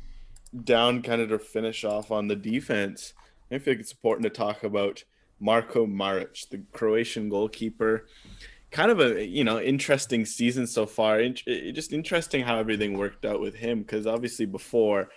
[0.63, 3.13] down, kind of to finish off on the defense.
[3.51, 5.03] I think it's important to talk about
[5.39, 8.05] Marko Maric, the Croatian goalkeeper.
[8.71, 11.19] Kind of a you know interesting season so far.
[11.19, 11.35] In-
[11.73, 15.09] just interesting how everything worked out with him because obviously before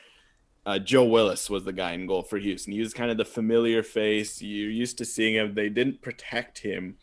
[0.64, 2.72] uh, Joe Willis was the guy in goal for Houston.
[2.72, 4.40] He was kind of the familiar face.
[4.40, 5.54] You're used to seeing him.
[5.54, 6.96] They didn't protect him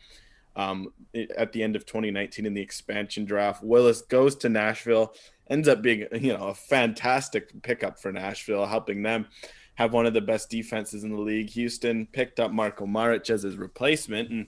[0.56, 0.92] um,
[1.36, 3.62] at the end of 2019 in the expansion draft.
[3.62, 5.14] Willis goes to Nashville,
[5.50, 9.26] ends up being you know a fantastic pickup for Nashville, helping them
[9.74, 11.50] have one of the best defenses in the league.
[11.50, 14.46] Houston picked up Marko Maric as his replacement, and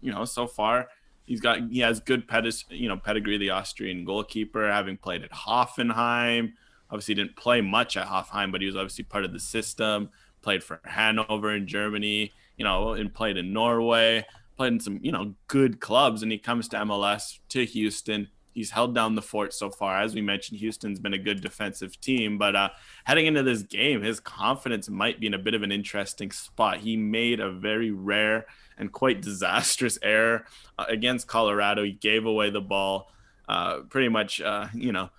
[0.00, 0.88] you know so far
[1.30, 5.30] he's got he has good pedis, you know pedigree, the Austrian goalkeeper, having played at
[5.30, 6.52] Hoffenheim.
[6.90, 10.10] Obviously, didn't play much at Hoffenheim, but he was obviously part of the system.
[10.42, 14.26] Played for Hanover in Germany, you know, and played in Norway.
[14.56, 18.28] Played in some, you know, good clubs, and he comes to MLS to Houston.
[18.52, 20.00] He's held down the fort so far.
[20.00, 22.70] As we mentioned, Houston's been a good defensive team, but uh,
[23.04, 26.78] heading into this game, his confidence might be in a bit of an interesting spot.
[26.78, 30.46] He made a very rare and quite disastrous error
[30.78, 31.84] uh, against Colorado.
[31.84, 33.12] He gave away the ball,
[33.48, 35.10] uh, pretty much, uh, you know,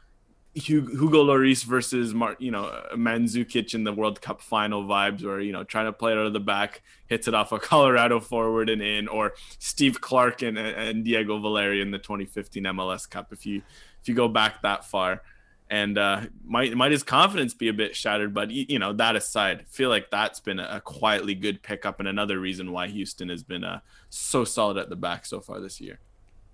[0.54, 5.54] Hugo Lloris versus Mar- you know Mandzukic in the World Cup final vibes, where you
[5.54, 8.70] know trying to play it out of the back, hits it off a Colorado forward
[8.70, 13.32] and in, or Steve Clark and, and Diego Valeri in the 2015 MLS Cup.
[13.32, 13.62] If you
[14.02, 15.22] if you go back that far,
[15.70, 18.34] and uh, might might his confidence be a bit shattered.
[18.34, 22.40] But you know that aside, feel like that's been a quietly good pickup and another
[22.40, 26.00] reason why Houston has been uh, so solid at the back so far this year.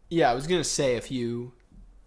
[0.10, 1.54] Yeah, I was gonna say if you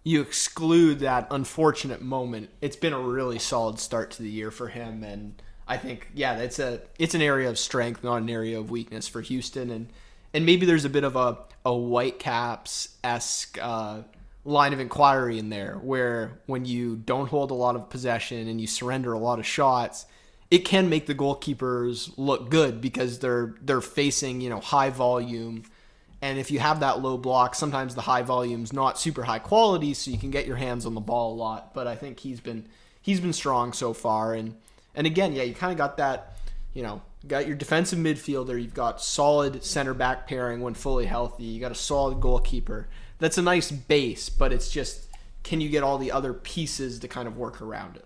[0.03, 4.67] you exclude that unfortunate moment, it's been a really solid start to the year for
[4.67, 8.59] him, and I think yeah, it's a it's an area of strength, not an area
[8.59, 9.89] of weakness for Houston, and
[10.33, 14.01] and maybe there's a bit of a a Whitecaps esque uh,
[14.43, 18.59] line of inquiry in there, where when you don't hold a lot of possession and
[18.59, 20.07] you surrender a lot of shots,
[20.49, 25.63] it can make the goalkeepers look good because they're they're facing you know high volume
[26.21, 29.93] and if you have that low block, sometimes the high volume's not super high quality,
[29.93, 31.73] so you can get your hands on the ball a lot.
[31.73, 32.67] But I think he's been
[33.01, 34.55] he's been strong so far, and
[34.93, 36.37] and again, yeah, you kind of got that,
[36.73, 41.45] you know, got your defensive midfielder, you've got solid center back pairing when fully healthy,
[41.45, 42.87] you got a solid goalkeeper.
[43.19, 45.07] That's a nice base, but it's just
[45.43, 48.05] can you get all the other pieces to kind of work around it?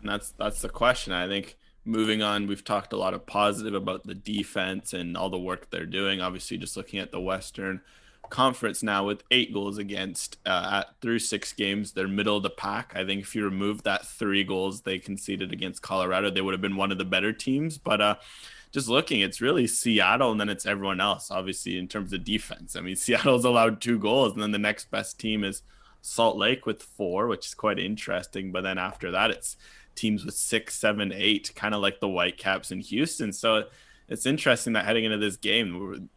[0.00, 1.14] And that's that's the question.
[1.14, 5.30] I think moving on, we've talked a lot of positive about the defense and all
[5.30, 6.20] the work they're doing.
[6.20, 7.80] Obviously, just looking at the Western
[8.30, 12.50] Conference now with eight goals against uh, at through six games, they're middle of the
[12.50, 12.92] pack.
[12.94, 16.60] I think if you remove that three goals they conceded against Colorado, they would have
[16.60, 17.76] been one of the better teams.
[17.76, 18.16] But uh,
[18.72, 21.30] just looking, it's really Seattle and then it's everyone else.
[21.30, 24.90] Obviously, in terms of defense, I mean, Seattle's allowed two goals, and then the next
[24.90, 25.62] best team is
[26.00, 28.52] Salt Lake with four, which is quite interesting.
[28.52, 29.56] But then after that, it's
[29.94, 33.32] teams with six, seven, eight, kind of like the Whitecaps in Houston.
[33.32, 33.64] So
[34.08, 36.08] it's interesting that heading into this game,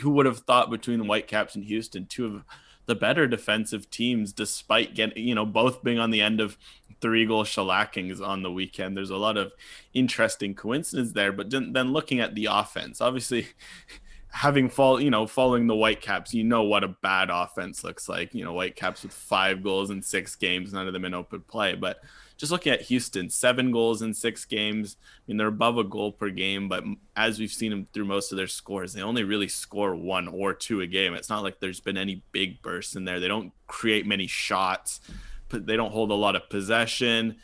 [0.00, 2.44] who would have thought between the Whitecaps and Houston, two of
[2.86, 6.56] the better defensive teams, despite getting, you know, both being on the end of
[7.00, 8.96] three goal shellackings on the weekend.
[8.96, 9.52] There's a lot of
[9.94, 11.32] interesting coincidence there.
[11.32, 13.48] But then, looking at the offense, obviously,
[14.30, 18.34] having fall, you know, following the Whitecaps, you know what a bad offense looks like.
[18.34, 21.74] You know, Whitecaps with five goals in six games, none of them in open play.
[21.74, 21.98] But
[22.38, 24.96] just looking at Houston, seven goals in six games.
[25.02, 26.84] I mean, they're above a goal per game, but
[27.16, 30.54] as we've seen them through most of their scores, they only really score one or
[30.54, 31.14] two a game.
[31.14, 33.18] It's not like there's been any big bursts in there.
[33.18, 35.00] They don't create many shots,
[35.48, 37.36] but they don't hold a lot of possession.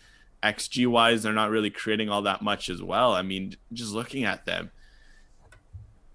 [0.45, 3.15] XG wise, they're not really creating all that much as well.
[3.15, 4.71] I mean, just looking at them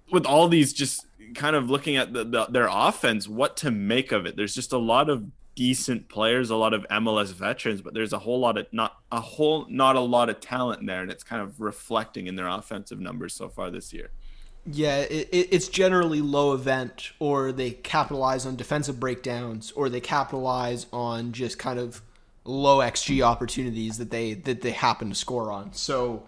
[0.09, 4.13] with all these, just kind of looking at the, the, their offense, what to make
[4.13, 4.37] of it.
[4.37, 5.25] There's just a lot of
[5.59, 9.19] decent players, a lot of MLS veterans, but there's a whole lot of not a
[9.19, 12.97] whole not a lot of talent there, and it's kind of reflecting in their offensive
[12.97, 14.09] numbers so far this year.
[14.65, 20.85] Yeah, it, it's generally low event, or they capitalize on defensive breakdowns, or they capitalize
[20.93, 22.01] on just kind of
[22.45, 25.73] low xG opportunities that they that they happen to score on.
[25.73, 26.23] So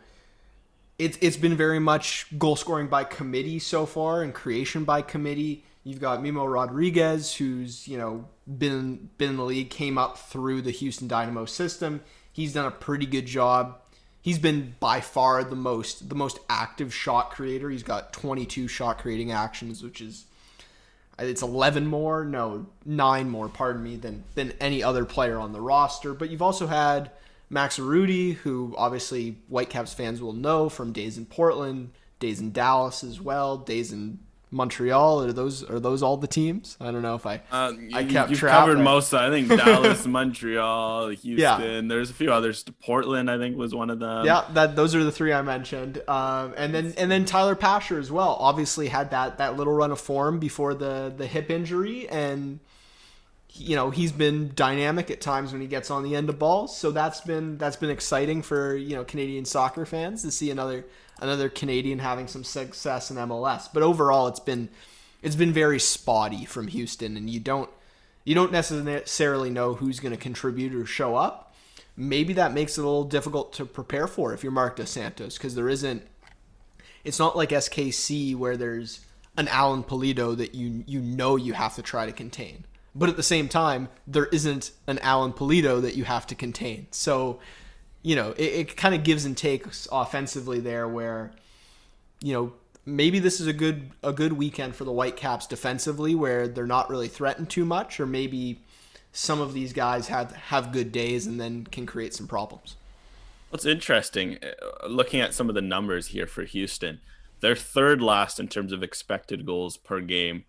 [1.00, 5.63] it's it's been very much goal scoring by committee so far and creation by committee.
[5.84, 10.62] You've got Memo Rodriguez, who's you know been been in the league, came up through
[10.62, 12.02] the Houston Dynamo system.
[12.32, 13.80] He's done a pretty good job.
[14.22, 17.70] He's been by far the most the most active shot creator.
[17.70, 20.26] He's got 22 shot creating actions, which is
[21.20, 25.62] it's 11 more, no, 9 more, pardon me, than than any other player on the
[25.62, 26.13] roster.
[26.13, 27.12] But you've also had
[27.50, 33.04] Max Urruti, who obviously Whitecaps fans will know from days in Portland, days in Dallas
[33.04, 34.20] as well, days in
[34.52, 35.24] Montreal?
[35.24, 36.76] Are those are those all the teams?
[36.80, 38.60] I don't know if I uh, you, I kept you've track.
[38.60, 39.14] covered most.
[39.14, 41.38] I think Dallas, Montreal, Houston.
[41.38, 41.82] Yeah.
[41.86, 42.64] There's a few others.
[42.82, 44.26] Portland, I think, was one of them.
[44.26, 46.04] Yeah, that those are the three I mentioned.
[46.08, 48.36] Um, and then and then Tyler Pasher as well.
[48.40, 52.60] Obviously had that that little run of form before the the hip injury, and
[53.54, 56.76] you know he's been dynamic at times when he gets on the end of balls.
[56.76, 60.86] So that's been that's been exciting for you know Canadian soccer fans to see another
[61.21, 63.69] another Canadian having some success in MLS.
[63.73, 64.69] But overall, it's been
[65.21, 67.69] it's been very spotty from Houston, and you don't
[68.23, 71.53] you don't necessarily know who's going to contribute or show up.
[71.95, 75.38] Maybe that makes it a little difficult to prepare for if you're Marc Dos Santos
[75.38, 76.03] because there isn't.
[77.03, 78.99] It's not like SKC where there's
[79.38, 82.65] an Alan Pulido that you you know you have to try to contain.
[82.93, 86.88] But at the same time, there isn't an Alan Pulido that you have to contain.
[86.91, 87.39] So
[88.04, 91.32] you know, it, it kind of gives and takes offensively there where,
[92.22, 92.54] you know,
[92.86, 96.90] maybe this is a good a good weekend for the Whitecaps defensively where they're not
[96.90, 98.60] really threatened too much, or maybe
[99.12, 102.76] some of these guys have have good days and then can create some problems.
[103.50, 107.02] What's interesting, uh, looking at some of the numbers here for Houston,
[107.42, 110.46] they're third last in terms of expected goals per game,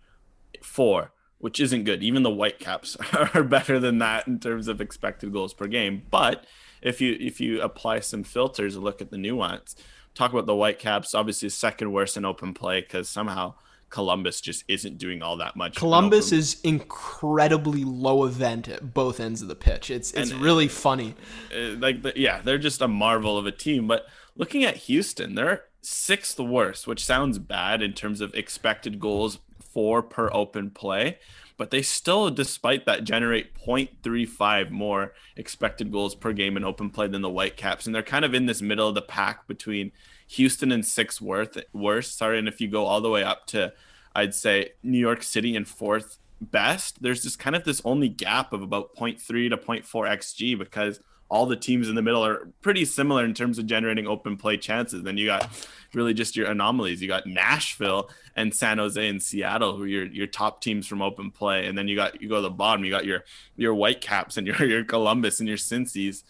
[0.62, 2.02] four, which isn't good.
[2.04, 2.96] Even the Whitecaps
[3.34, 6.44] are better than that in terms of expected goals per game, but
[6.82, 9.76] if you if you apply some filters and look at the nuance,
[10.14, 13.54] talk about the Whitecaps, obviously second worst in open play because somehow
[13.92, 15.76] Columbus just isn't doing all that much.
[15.76, 19.90] Columbus is incredibly low event at both ends of the pitch.
[19.90, 21.14] It's it's and, really funny.
[21.54, 23.86] Uh, like the, yeah, they're just a marvel of a team.
[23.86, 29.38] But looking at Houston, they're sixth worst, which sounds bad in terms of expected goals
[29.60, 31.18] for per open play
[31.56, 37.08] but they still, despite that, generate 0.35 more expected goals per game in open play
[37.08, 37.86] than the Whitecaps.
[37.86, 39.92] And they're kind of in this middle of the pack between
[40.28, 42.16] Houston and sixth worth worst.
[42.16, 43.72] Sorry, and if you go all the way up to,
[44.14, 48.52] I'd say New York City and fourth best, there's just kind of this only gap
[48.52, 49.18] of about 0.3
[49.50, 51.00] to 0.4 xg because
[51.32, 54.58] all the teams in the middle are pretty similar in terms of generating open play
[54.58, 55.02] chances.
[55.02, 55.48] Then you got
[55.94, 57.00] really just your anomalies.
[57.00, 61.00] You got Nashville and San Jose and Seattle, who are your, your top teams from
[61.00, 61.66] open play.
[61.66, 63.24] And then you got you go to the bottom, you got your
[63.56, 66.22] your Whitecaps and your your Columbus and your Cincy's,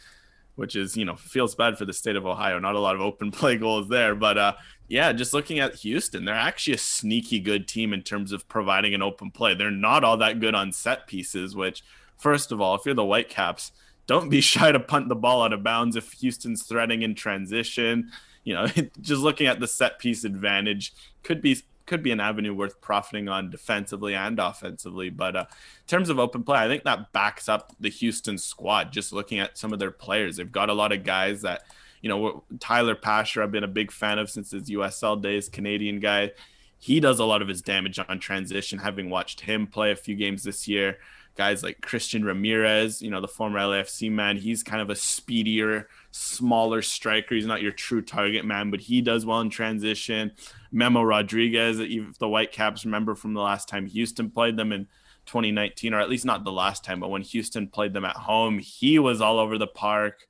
[0.55, 2.61] which is you know feels bad for the state of Ohio.
[2.61, 4.53] Not a lot of open play goals there, but uh,
[4.87, 8.95] yeah, just looking at Houston, they're actually a sneaky good team in terms of providing
[8.95, 9.53] an open play.
[9.55, 11.83] They're not all that good on set pieces, which
[12.17, 13.73] first of all, if you're the Whitecaps
[14.07, 18.11] don't be shy to punt the ball out of bounds if Houston's threading in transition.
[18.45, 18.67] You know,
[19.01, 23.29] just looking at the set piece advantage could be could be an avenue worth profiting
[23.29, 25.11] on defensively and offensively.
[25.11, 28.93] But uh, in terms of open play, I think that backs up the Houston squad.
[28.93, 31.65] Just looking at some of their players, they've got a lot of guys that,
[32.01, 36.01] you know, Tyler Pasher, I've been a big fan of since his USL days, Canadian
[36.01, 36.31] guy.
[36.79, 40.15] He does a lot of his damage on transition, having watched him play a few
[40.17, 40.99] games this year
[41.37, 44.37] guys like Christian Ramirez, you know, the former LAFC man.
[44.37, 47.35] He's kind of a speedier, smaller striker.
[47.35, 50.33] He's not your true target man, but he does well in transition.
[50.71, 54.87] Memo Rodriguez, if the Whitecaps remember from the last time Houston played them in
[55.26, 58.59] 2019, or at least not the last time, but when Houston played them at home,
[58.59, 60.26] he was all over the park.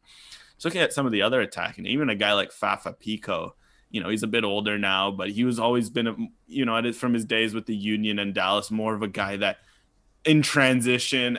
[0.56, 3.54] Just looking at some of the other attacking, even a guy like Fafa Picault,
[3.90, 6.92] you know, he's a bit older now, but he was always been, a, you know,
[6.92, 9.58] from his days with the Union and Dallas, more of a guy that
[10.24, 11.38] in transition,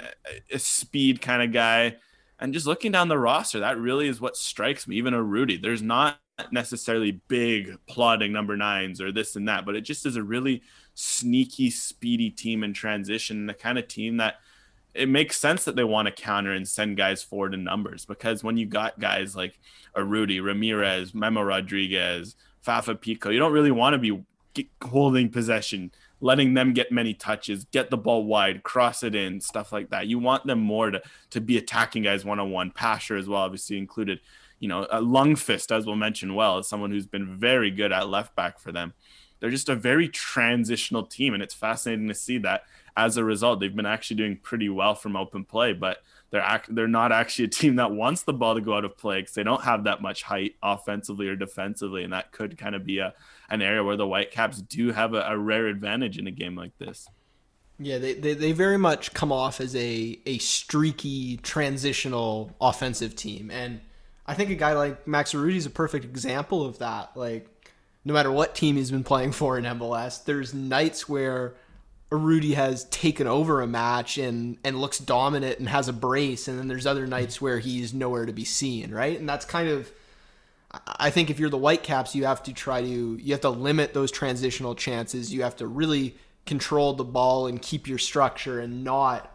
[0.51, 1.97] a speed kind of guy.
[2.39, 4.97] And just looking down the roster, that really is what strikes me.
[4.97, 6.19] Even a Urruti, there's not
[6.51, 10.61] necessarily big plodding number nines or this and that, but it just is a really
[10.95, 14.35] sneaky, speedy team in transition, the kind of team that
[14.93, 18.43] it makes sense that they want to counter and send guys forward in numbers because
[18.43, 19.59] when you got guys like
[19.95, 24.23] a Urruti, Ramirez, Memo Rodriguez, Fafa Picault, you don't really want to be
[24.83, 25.91] holding possession,
[26.23, 30.07] letting them get many touches, get the ball wide, cross it in, stuff like that.
[30.07, 31.01] You want them more to
[31.31, 32.71] to be attacking guys one on one.
[32.71, 34.21] Pasher as well, obviously included.
[34.59, 37.91] You know, uh, a Lundqvist, as we'll mention well, is someone who's been very good
[37.91, 38.93] at left back for them.
[39.41, 42.63] They're just a very transitional team, and it's fascinating to see that
[42.95, 46.73] as a result, they've been actually doing pretty well from open play, but they're act-
[46.73, 49.33] they're not actually a team that wants the ball to go out of play because
[49.33, 52.99] they don't have that much height offensively or defensively, and that could kind of be
[52.99, 53.13] a
[53.49, 56.77] an area where the Whitecaps do have a, a rare advantage in a game like
[56.77, 57.07] this.
[57.79, 63.49] Yeah, they, they, they very much come off as a, a streaky, transitional offensive team.
[63.51, 63.81] And
[64.25, 67.11] I think a guy like Max Urruti is a perfect example of that.
[67.15, 67.47] Like,
[68.05, 71.55] no matter what team he's been playing for in MLS, there's nights where
[72.11, 76.59] Urruti has taken over a match and and looks dominant and has a brace, and
[76.59, 79.19] then there's other nights where he's nowhere to be seen, right?
[79.19, 79.91] And that's kind of
[80.73, 83.93] I think if you're the Whitecaps, you have to try to you have to limit
[83.93, 85.33] those transitional chances.
[85.33, 86.15] You have to really
[86.45, 89.29] control the ball and keep your structure and not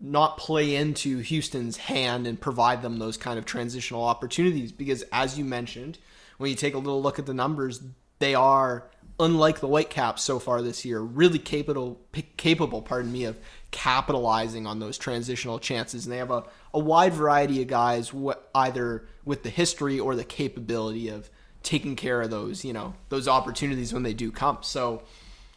[0.00, 5.38] not play into Houston's hand and provide them those kind of transitional opportunities because as
[5.38, 5.98] you mentioned,
[6.38, 7.82] when you take a little look at the numbers,
[8.20, 8.88] they are
[9.20, 12.00] unlike the Whitecaps so far this year, really capable
[12.36, 13.38] capable, pardon me, of
[13.70, 16.06] capitalizing on those transitional chances.
[16.06, 18.12] And they have a, a wide variety of guys,
[18.54, 21.28] either with the history or the capability of
[21.62, 24.56] taking care of those, you know, those opportunities when they do come.
[24.62, 25.02] So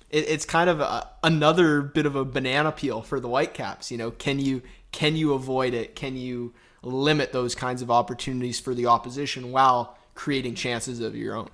[0.09, 3.89] it, it's kind of a, another bit of a banana peel for the Whitecaps.
[3.89, 4.61] You know, can you
[4.91, 5.95] can you avoid it?
[5.95, 6.53] Can you
[6.83, 11.49] limit those kinds of opportunities for the opposition while creating chances of your own?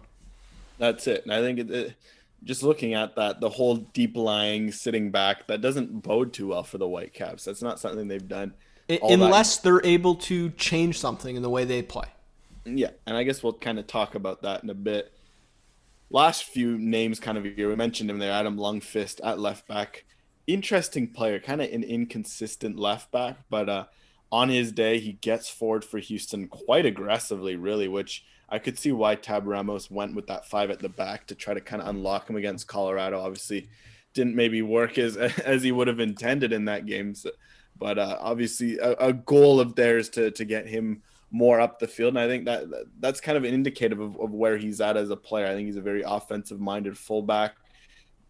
[0.79, 1.23] That's it.
[1.23, 1.95] And I think it, it,
[2.43, 6.63] just looking at that, the whole deep lying, sitting back, that doesn't bode too well
[6.63, 7.45] for the Whitecaps.
[7.45, 8.55] That's not something they've done.
[8.89, 9.63] Unless that.
[9.63, 12.07] they're able to change something in the way they play.
[12.65, 12.91] Yeah.
[13.05, 15.13] And I guess we'll kind of talk about that in a bit.
[16.09, 20.05] Last few names kind of here, we mentioned him there Adam Lundqvist at left back.
[20.45, 23.85] Interesting player, kind of an inconsistent left back, but uh,
[24.31, 28.91] on his day, he gets forward for Houston quite aggressively, really, which– I could see
[28.91, 31.89] why Tab Ramos went with that five at the back to try to kind of
[31.89, 33.19] unlock him against Colorado.
[33.19, 33.69] Obviously,
[34.13, 37.13] didn't maybe work as as he would have intended in that game.
[37.13, 37.31] So,
[37.77, 41.01] but uh, obviously, a, a, goal of theirs to to get him
[41.31, 42.65] more up the field, and I think that
[42.99, 45.47] that's kind of an indicative of, of where he's at as a player.
[45.47, 47.55] I think he's a very offensive minded fullback.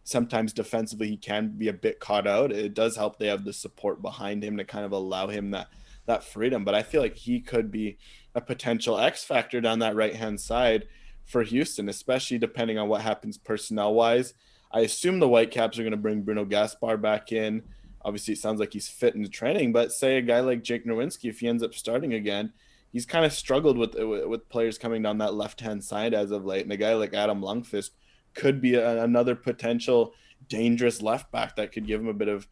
[0.04, 2.52] Sometimes defensively, he can be a bit caught out.
[2.52, 5.68] It does help they have the support behind him to kind of allow him that
[6.06, 6.64] that freedom.
[6.64, 7.98] But I feel like he could be
[8.34, 10.88] a potential X factor down that right hand side
[11.26, 14.34] for Houston, especially depending on what happens personnel wise.
[14.72, 17.64] I assume the Whitecaps are going to bring Bruno Gaspar back in.
[18.08, 20.86] Obviously, it sounds like he's fit in the training, but say a guy like Jake
[20.86, 22.54] Nerwinski, if he ends up starting again,
[22.94, 26.46] he's kind of struggled with with players coming down that left hand side as of
[26.46, 26.64] late.
[26.64, 27.90] And a guy like Adam Lundqvist
[28.34, 30.14] could be a, another potential
[30.48, 32.48] dangerous left back that could give him a bit of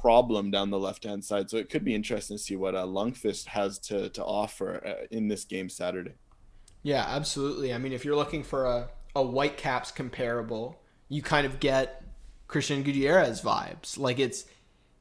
[0.00, 1.48] problem down the left hand side.
[1.48, 5.06] So it could be interesting to see what uh, Lundqvist has to to offer uh,
[5.12, 6.14] in this game Saturday.
[6.82, 7.72] Yeah, absolutely.
[7.72, 12.02] I mean, if you're looking for a a Whitecaps comparable, you kind of get
[12.48, 13.98] Cristian Gutierrez vibes.
[13.98, 14.44] Like it's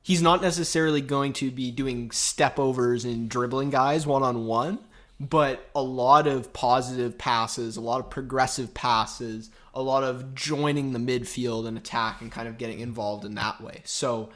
[0.07, 4.79] he's not necessarily going to be doing step overs and dribbling guys one on one,
[5.19, 10.93] but a lot of positive passes, a lot of progressive passes, a lot of joining
[10.93, 13.81] the midfield and attack and kind of getting involved in that way.
[13.83, 14.29] So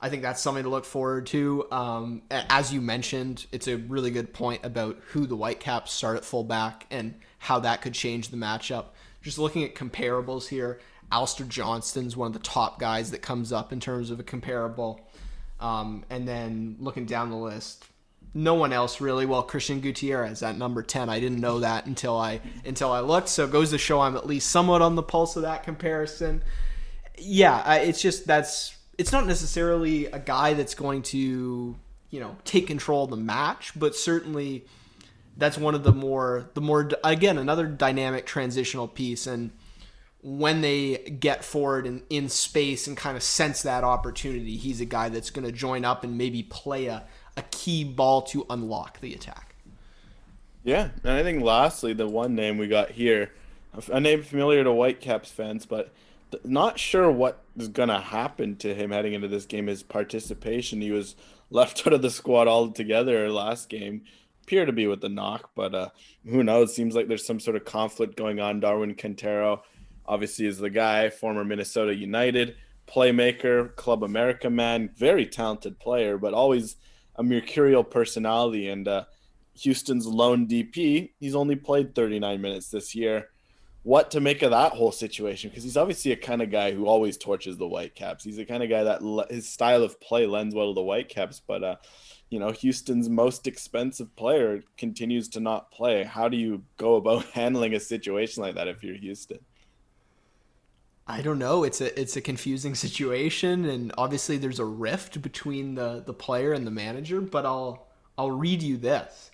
[0.00, 1.66] I think that's something to look forward to.
[1.72, 6.24] Um, as you mentioned, it's a really good point about who the Whitecaps start at
[6.24, 8.84] fullback and how that could change the matchup.
[9.20, 10.78] Just looking at comparables here,
[11.10, 15.07] Alistair Johnston's one of the top guys that comes up in terms of a comparable.
[15.60, 17.84] Um, and then looking down the list,
[18.34, 19.26] no one else really.
[19.26, 21.08] Well, Cristian Gutierrez at number ten.
[21.08, 23.28] I didn't know that until I until I looked.
[23.28, 26.42] So it goes to show I'm at least somewhat on the pulse of that comparison.
[27.16, 31.76] Yeah, it's just that's it's not necessarily a guy that's going to
[32.10, 34.66] you know take control of the match, but certainly
[35.36, 39.50] that's one of the more the more again another dynamic transitional piece and
[40.22, 44.84] when they get forward in, in space and kind of sense that opportunity, he's a
[44.84, 47.04] guy that's going to join up and maybe play a,
[47.36, 49.54] a key ball to unlock the attack.
[50.64, 53.30] Yeah, and I think lastly, the one name we got here
[53.90, 55.92] a name familiar to Whitecaps fans, but
[56.44, 59.66] not sure what is going to happen to him heading into this game.
[59.66, 61.14] His participation, he was
[61.50, 64.02] left out of the squad altogether last game.
[64.42, 65.88] Appear to be with the knock, but uh,
[66.26, 66.74] who knows?
[66.74, 68.60] Seems like there's some sort of conflict going on.
[68.60, 69.62] Darwin Quintero,
[70.08, 72.56] obviously, is the guy, former Minnesota United
[72.88, 76.76] playmaker, Club America man, very talented player, but always
[77.16, 78.68] a mercurial personality.
[78.68, 79.04] And uh,
[79.54, 83.28] Houston's lone DP, he's only played 39 minutes this year
[83.88, 86.86] what to make of that whole situation because he's obviously a kind of guy who
[86.86, 88.22] always torches the Whitecaps.
[88.22, 89.00] He's the kind of guy that
[89.30, 91.76] his style of play lends well to the Whitecaps, but uh,
[92.28, 96.04] you know, Houston's most expensive player continues to not play.
[96.04, 99.38] How do you go about handling a situation like that if you're Houston?
[101.10, 101.64] I don't know.
[101.64, 106.52] It's a it's a confusing situation, and obviously there's a rift between the the player
[106.52, 107.20] and the manager.
[107.20, 107.88] But I'll
[108.18, 109.30] I'll read you this: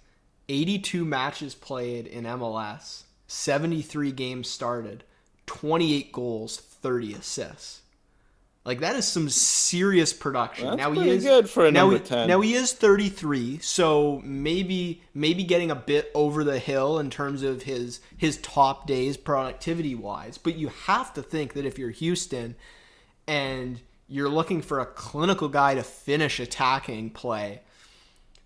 [0.49, 5.05] 82 matches played in MLS 73 games started,
[5.47, 7.81] 28 goals, 30 assists.
[8.65, 10.67] Like that is some serious production.
[10.67, 12.29] That's now he is good for a now number he, 10.
[12.29, 17.43] Now he is 33, so maybe maybe getting a bit over the hill in terms
[17.43, 20.39] of his his top days productivity wise.
[20.39, 22.57] But you have to think that if you're Houston
[23.27, 27.61] and you're looking for a clinical guy to finish attacking play,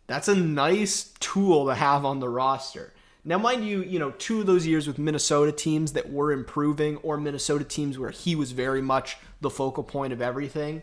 [0.08, 2.92] that's a nice tool to have on the roster.
[3.28, 6.96] Now, mind you, you know, two of those years with Minnesota teams that were improving,
[7.02, 10.82] or Minnesota teams where he was very much the focal point of everything.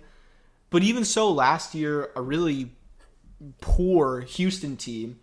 [0.69, 2.71] But even so, last year, a really
[3.61, 5.19] poor Houston team,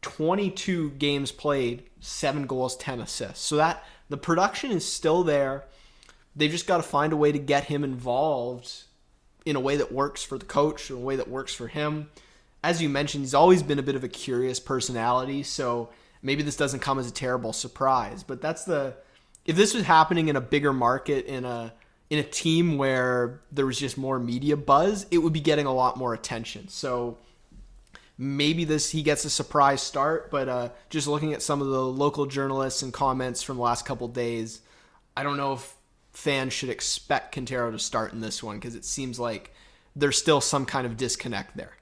[0.00, 3.44] 22 games played, seven goals, 10 assists.
[3.44, 5.66] So that the production is still there.
[6.34, 8.84] They've just got to find a way to get him involved
[9.44, 12.08] in a way that works for the coach, in a way that works for him.
[12.64, 15.42] As you mentioned, he's always been a bit of a curious personality.
[15.42, 15.90] So
[16.22, 18.94] maybe this doesn't come as a terrible surprise, but that's the
[19.44, 21.72] if this was happening in a bigger market in a
[22.10, 25.72] in a team where there was just more media buzz, it would be getting a
[25.72, 26.68] lot more attention.
[26.68, 27.18] So
[28.18, 31.84] maybe this he gets a surprise start, but uh, just looking at some of the
[31.84, 34.60] local journalists and comments from the last couple days,
[35.16, 35.74] I don't know if
[36.12, 39.54] fans should expect Quintero to start in this one because it seems like
[39.96, 41.76] there's still some kind of disconnect there.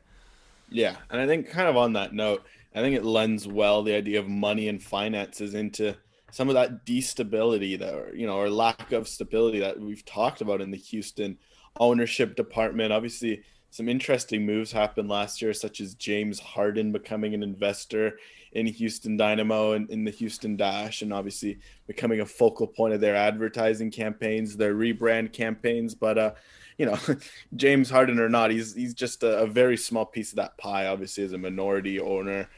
[0.68, 2.44] Yeah, and I think kind of on that note,
[2.74, 5.96] I think it lends well the idea of money and finances into
[6.30, 10.60] some of that destability that you know or lack of stability that we've talked about
[10.60, 11.38] in the Houston
[11.78, 12.92] ownership department.
[12.92, 18.18] Obviously, some interesting moves happened last year, such as James Harden becoming an investor
[18.52, 23.00] in Houston Dynamo and in the Houston Dash, and obviously becoming a focal point of
[23.00, 25.94] their advertising campaigns, their rebrand campaigns.
[25.94, 26.32] But uh,
[26.78, 26.98] you know,
[27.56, 30.86] James Harden or not, he's he's just a, a, very small piece of that pie.
[30.86, 32.48] Obviously, as a minority owner,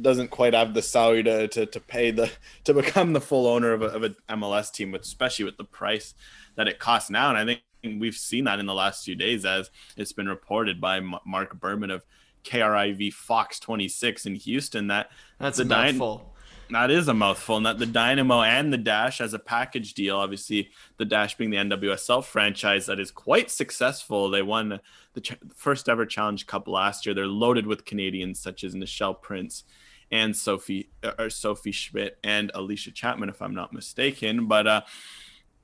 [0.00, 2.30] doesn't quite have the salary to, to, to pay the
[2.64, 6.12] to become the full owner of a, of a MLS team, especially with the price
[6.56, 7.30] that it costs now.
[7.30, 10.80] And I think we've seen that in the last few days, as it's been reported
[10.80, 12.04] by Mark Berman of
[12.44, 16.30] KRIV Fox 26 in Houston that that's the a mouthful
[16.72, 17.56] that is a mouthful.
[17.56, 20.16] And that the Dynamo and the Dash as a package deal.
[20.16, 24.30] Obviously, the Dash being the NWSL franchise that is quite successful.
[24.30, 24.80] They won
[25.14, 27.14] the ch- first ever Challenge Cup last year.
[27.14, 29.64] They're loaded with Canadians such as Nichelle Prince
[30.10, 34.46] and Sophie or Sophie Schmidt and Allysha Chapman, if I'm not mistaken.
[34.46, 34.80] But uh,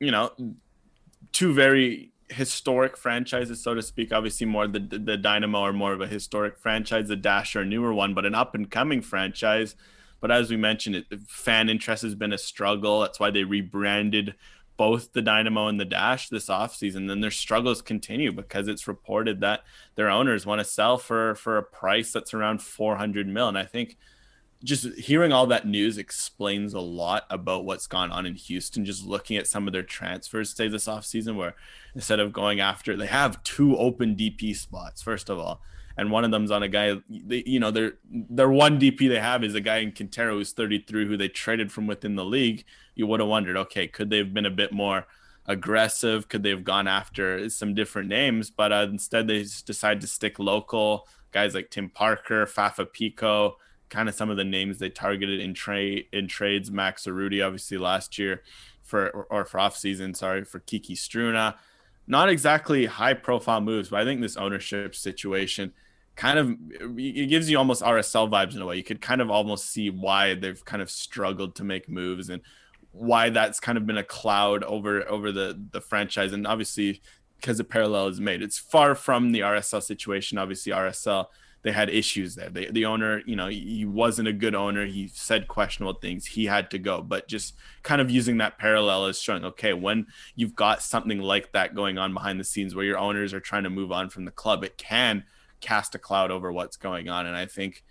[0.00, 0.32] you know,
[1.36, 4.12] two very historic franchises, so to speak.
[4.12, 7.08] Obviously, more the the Dynamo are more of a historic franchise.
[7.08, 9.76] The Dash are a newer one, but an up and coming franchise
[10.20, 13.00] but as we mentioned, it, fan interest has been a struggle.
[13.00, 14.34] That's why they rebranded
[14.76, 17.08] both the Dynamo and the Dash this offseason.
[17.08, 19.60] Then their struggles continue because it's reported that
[19.94, 23.48] their owners want to sell for for a price that's around 400 mil.
[23.48, 23.96] And I think
[24.66, 28.84] just hearing all that news explains a lot about what's gone on in Houston.
[28.84, 31.54] Just looking at some of their transfers, say this offseason, where
[31.94, 35.62] instead of going after, they have two open DP spots, first of all
[35.96, 36.96] and one of them's on a guy.
[37.08, 40.52] They, you know, their their one DP they have is a guy in Quintero who's
[40.52, 42.64] 33, who they traded from within the league.
[42.94, 45.06] You would have wondered, okay, could they have been a bit more
[45.46, 46.28] aggressive?
[46.28, 48.50] Could they have gone after some different names?
[48.50, 53.56] But uh, instead, they decide to stick local guys like Tim Parker, Fafa Picault,
[53.88, 56.70] kind of some of the names they targeted in trade in trades.
[56.70, 58.42] Max Urruti, obviously last year
[58.82, 61.54] for or, or for off season, sorry for Kiki Struna.
[62.06, 65.72] Not exactly high profile moves, but I think this ownership situation
[66.16, 66.56] kind of
[66.98, 68.76] it gives you almost RSL vibes in a way.
[68.76, 72.42] You could kind of almost see why they've kind of struggled to make moves and
[72.92, 76.32] why that's kind of been a cloud over over the the franchise.
[76.32, 77.02] And obviously,
[77.40, 80.38] because the parallel is made, it's far from the RSL situation.
[80.38, 81.26] Obviously, RSL
[81.66, 82.48] they had issues there.
[82.48, 84.86] They, the owner, you know, he wasn't a good owner.
[84.86, 86.24] He said questionable things.
[86.24, 87.02] He had to go.
[87.02, 90.06] But just kind of using that parallel is showing, okay, when
[90.36, 93.64] you've got something like that going on behind the scenes where your owners are trying
[93.64, 95.24] to move on from the club, it can
[95.60, 97.26] cast a cloud over what's going on.
[97.26, 97.82] And I think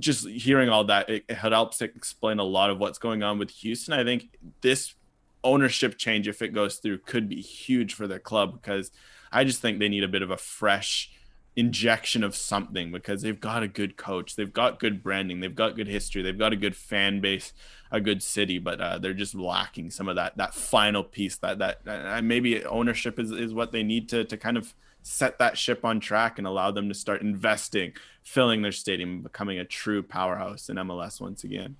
[0.00, 3.50] just hearing all that, it, it helps explain a lot of what's going on with
[3.50, 3.94] Houston.
[3.94, 4.96] I think this
[5.44, 8.90] ownership change, if it goes through, could be huge for their club because
[9.30, 11.12] I just think they need a bit of a fresh
[11.56, 15.74] injection of something because they've got a good coach, they've got good branding, they've got
[15.74, 17.54] good history, they've got a good fan base,
[17.90, 21.58] a good city, but uh, they're just lacking some of that that final piece that
[21.58, 25.56] that uh, maybe ownership is, is what they need to to kind of set that
[25.56, 27.92] ship on track and allow them to start investing,
[28.22, 31.76] filling their stadium, becoming a true powerhouse in MLS once again.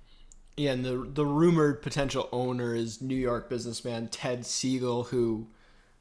[0.57, 5.49] Yeah, and the the rumored potential owner is New York businessman Ted Segal, who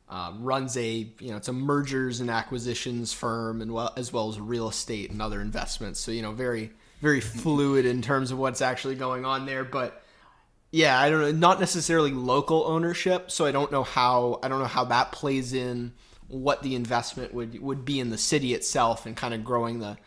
[0.07, 4.29] uh, runs a you know it's a mergers and acquisitions firm and well as well
[4.29, 5.99] as real estate and other investments.
[5.99, 9.63] So you know very very fluid in terms of what's actually going on there.
[9.63, 10.03] But
[10.71, 13.31] yeah, I don't know, not necessarily local ownership.
[13.31, 15.93] So I don't know how I don't know how that plays in
[16.27, 19.97] what the investment would would be in the city itself and kind of growing the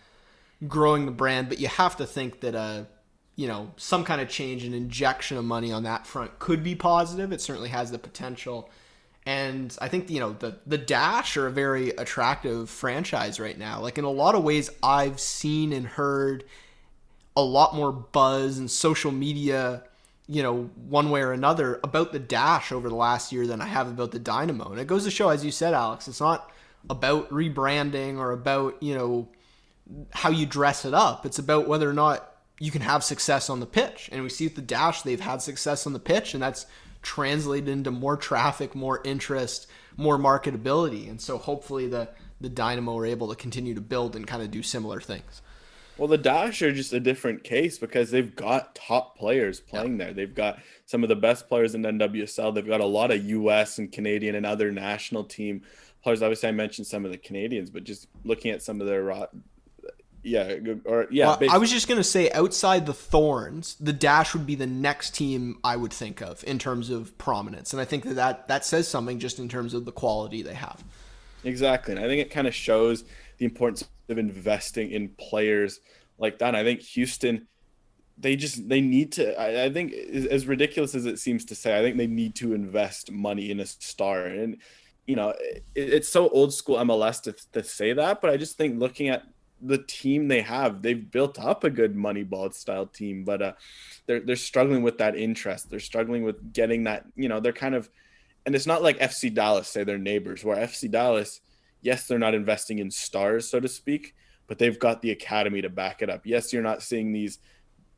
[0.66, 1.48] growing the brand.
[1.48, 2.84] But you have to think that a uh,
[3.34, 6.74] you know some kind of change and injection of money on that front could be
[6.74, 7.32] positive.
[7.32, 8.70] It certainly has the potential
[9.28, 13.78] and I think you know the the Dash are a very attractive franchise right now.
[13.78, 16.44] Like in a lot of ways, I've seen and heard
[17.36, 19.84] a lot more buzz and social media,
[20.28, 23.66] you know, one way or another about the Dash over the last year than I
[23.66, 24.70] have about the Dynamo.
[24.70, 26.50] And it goes to show, as you said, Alex, it's not
[26.88, 29.28] about rebranding or about you know
[30.10, 31.26] how you dress it up.
[31.26, 34.08] It's about whether or not you can have success on the pitch.
[34.10, 36.64] And we see with the Dash they've had success on the pitch, and that's
[37.08, 41.08] translate into more traffic, more interest, more marketability.
[41.08, 44.50] And so hopefully the the Dynamo are able to continue to build and kind of
[44.52, 45.42] do similar things.
[45.96, 50.04] Well, the Dash are just a different case because they've got top players playing yeah.
[50.04, 50.14] there.
[50.14, 52.54] They've got some of the best players in NWSL.
[52.54, 55.62] They've got a lot of US and Canadian and other national team
[56.04, 56.22] players.
[56.22, 59.02] Obviously, I mentioned some of the Canadians, but just looking at some of their
[60.28, 61.36] yeah, or yeah.
[61.40, 65.14] Well, I was just gonna say, outside the Thorns, the Dash would be the next
[65.14, 68.64] team I would think of in terms of prominence, and I think that that, that
[68.64, 70.84] says something just in terms of the quality they have.
[71.44, 73.04] Exactly, and I think it kind of shows
[73.38, 75.80] the importance of investing in players
[76.18, 76.48] like that.
[76.48, 77.46] And I think Houston,
[78.18, 79.40] they just they need to.
[79.40, 82.52] I, I think as ridiculous as it seems to say, I think they need to
[82.52, 84.58] invest money in a star and
[85.08, 88.56] you know, it, it's so old school MLS to, to say that, but I just
[88.56, 89.24] think looking at
[89.60, 90.82] the team they have.
[90.82, 93.52] They've built up a good Moneyball style team, but uh,
[94.06, 95.70] they're they're struggling with that interest.
[95.70, 97.04] They're struggling with getting that.
[97.16, 97.88] You know, they're kind of,
[98.46, 100.44] and it's not like FC Dallas say they're neighbors.
[100.44, 101.40] Where FC Dallas,
[101.82, 104.14] yes, they're not investing in stars, so to speak,
[104.46, 106.26] but they've got the academy to back it up.
[106.26, 107.38] Yes, you're not seeing these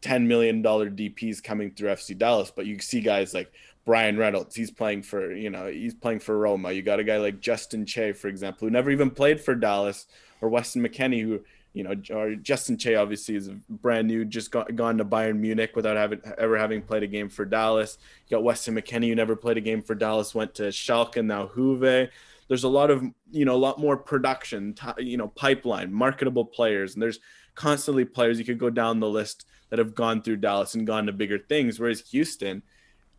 [0.00, 3.52] ten million dollar DPS coming through FC Dallas, but you see guys like
[3.84, 4.54] Bryan Reynolds.
[4.54, 6.72] He's playing for you know he's playing for Roma.
[6.72, 10.06] You got a guy like Justin Che, for example, who never even played for Dallas
[10.40, 11.40] or Weston McKennie, who
[11.72, 15.76] you know, or Justin Che obviously is brand new, just got, gone to Bayern Munich
[15.76, 17.98] without having ever having played a game for Dallas.
[18.26, 21.48] You got Weston McKennie, who never played a game for Dallas, went to Schalke, now
[21.54, 22.10] Juve.
[22.48, 26.94] There's a lot of, you know, a lot more production, you know, pipeline, marketable players,
[26.94, 27.20] and there's
[27.54, 31.06] constantly players you could go down the list that have gone through Dallas and gone
[31.06, 31.78] to bigger things.
[31.78, 32.64] Whereas Houston,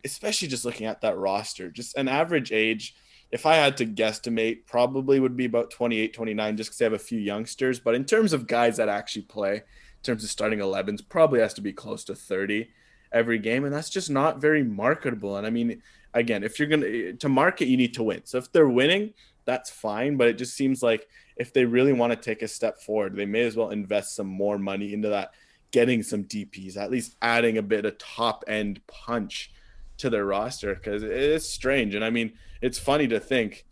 [0.04, 2.94] especially just looking at that roster, just an average age
[3.32, 6.92] if I had to guesstimate, probably would be about 28, 29, just because they have
[6.92, 7.80] a few youngsters.
[7.80, 11.54] But in terms of guys that actually play, in terms of starting 11s, probably has
[11.54, 12.68] to be close to 30
[13.10, 13.64] every game.
[13.64, 15.38] And that's just not very marketable.
[15.38, 18.20] And I mean, again, if you're going to, to market, you need to win.
[18.24, 19.14] So if they're winning,
[19.46, 20.18] that's fine.
[20.18, 23.24] But it just seems like if they really want to take a step forward, they
[23.24, 25.32] may as well invest some more money into that,
[25.70, 29.52] getting some DPs, at least adding a bit of top end punch
[29.96, 31.94] to their roster because it's strange.
[31.94, 33.66] And I mean, it's funny to think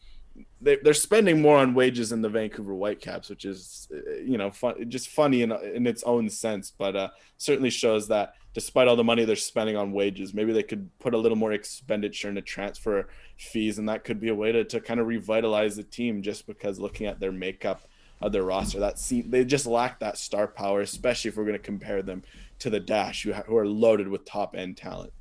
[0.61, 3.89] they, are spending more on wages than the Vancouver Whitecaps, which is,
[4.25, 8.35] you know, fun, just funny in, in its own sense, but uh, certainly shows that
[8.53, 11.53] despite all the money they're spending on wages, maybe they could put a little more
[11.53, 15.77] expenditure into transfer fees, and that could be a way to, to kind of revitalize
[15.77, 17.83] the team just because looking at their makeup
[18.21, 21.53] of their roster, that seem, they just lack that star power, especially if we're going
[21.55, 22.23] to compare them
[22.59, 25.13] to the Dash, who, who are loaded with top end talent.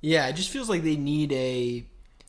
[0.00, 1.86] Yeah, it just feels like they need a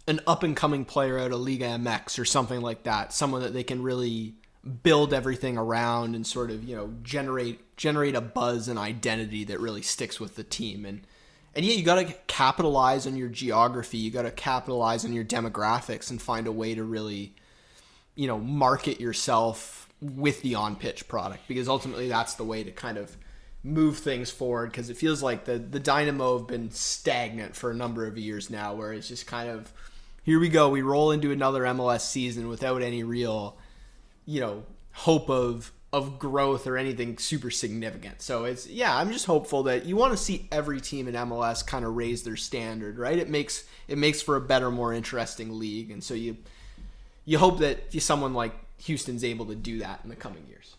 [0.08, 3.54] an up and coming player out of Liga MX or something like that, someone that
[3.54, 4.36] they can really
[4.82, 9.60] build everything around and sort of you know generate generate a buzz and identity that
[9.60, 10.86] really sticks with the team.
[10.86, 11.02] And
[11.56, 13.98] and yeah you got to capitalize on your geography.
[13.98, 17.34] You got to capitalize on your demographics and find a way to really
[18.16, 22.72] you know market yourself with the on pitch product because ultimately that's the way to
[22.72, 23.16] kind of
[23.64, 24.72] move things forward.
[24.72, 28.50] Because it feels like the the Dynamo have been stagnant for a number of years
[28.50, 29.72] now where it's just kind of
[30.24, 33.58] here we go we roll into another MLS season without any real
[34.26, 38.20] you know hope of of growth or anything super significant.
[38.20, 41.66] So it's yeah, I'm just hopeful that you want to see every team in MLS
[41.66, 43.18] kind of raise their standard, right?
[43.18, 46.38] It makes it makes for a better, more interesting league, and so you
[47.26, 50.76] you hope that someone like Houston's able to do that in the coming years.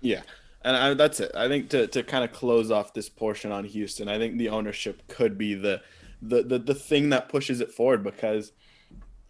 [0.00, 0.22] Yeah.
[0.62, 1.32] And I, that's it.
[1.34, 4.48] I think to, to kind of close off this portion on Houston, I think the
[4.48, 5.82] ownership could be the
[6.22, 8.52] the the, the thing that pushes it forward because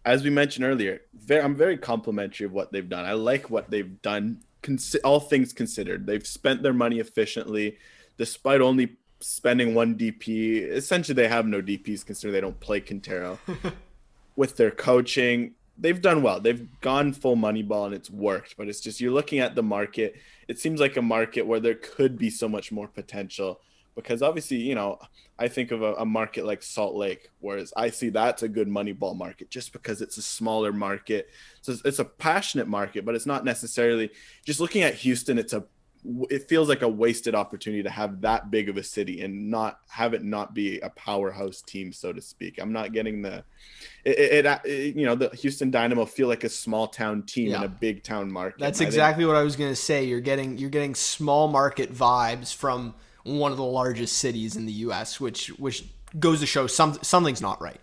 [0.07, 3.03] as we mentioned earlier, very, I'm very complimentary of what they've done.
[3.03, 4.39] I like what they've done
[5.03, 6.07] all things considered.
[6.07, 7.77] They've spent their money efficiently,
[8.17, 10.61] despite only spending one DP.
[10.61, 13.37] Essentially, they have no DPs considering they don't play Quintero.
[14.37, 16.39] With their coaching, they've done well.
[16.39, 18.55] They've gone full money ball and it's worked.
[18.55, 20.15] But it's just you're looking at the market.
[20.47, 23.59] It seems like a market where there could be so much more potential
[23.97, 24.99] because obviously, you know,
[25.39, 28.67] I think of a, a, market like Salt Lake, whereas I see that's a good
[28.67, 31.29] money ball market just because it's a smaller market.
[31.61, 34.11] So it's, it's a passionate market, but it's not necessarily
[34.45, 35.39] just looking at Houston.
[35.39, 35.65] It's a
[36.29, 39.79] it feels like a wasted opportunity to have that big of a city and not
[39.89, 42.59] have it not be a powerhouse team, so to speak.
[42.61, 43.43] I'm not getting the
[44.05, 47.57] it, it, it you know the Houston Dynamo feel like a small town team yeah.
[47.57, 48.59] in a big town market.
[48.59, 50.05] That's exactly think, what I was going to say.
[50.05, 52.93] You're getting you're getting small market vibes from
[53.27, 55.85] one of the largest cities in the U.S., which which
[56.19, 57.79] goes to show some something's not right.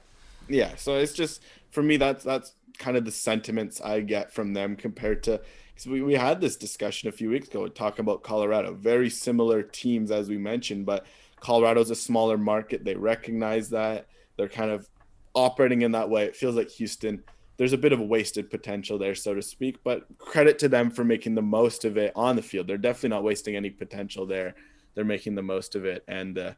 [0.49, 4.53] Yeah, so it's just for me that's that's kind of the sentiments I get from
[4.53, 5.41] them compared to
[5.75, 9.63] because we, we had this discussion a few weeks ago talking about Colorado, very similar
[9.63, 11.07] teams as we mentioned, but
[11.41, 12.85] Colorado's a smaller market.
[12.85, 14.89] They recognize that they're kind of
[15.35, 16.25] operating in that way.
[16.25, 17.23] It feels like Houston.
[17.57, 21.05] There's a bit of wasted potential there, so to speak, but credit to them for
[21.05, 22.67] making the most of it on the field.
[22.67, 24.55] They're definitely not wasting any potential there
[24.95, 26.05] they're making the most of it.
[26.09, 26.53] And, uh,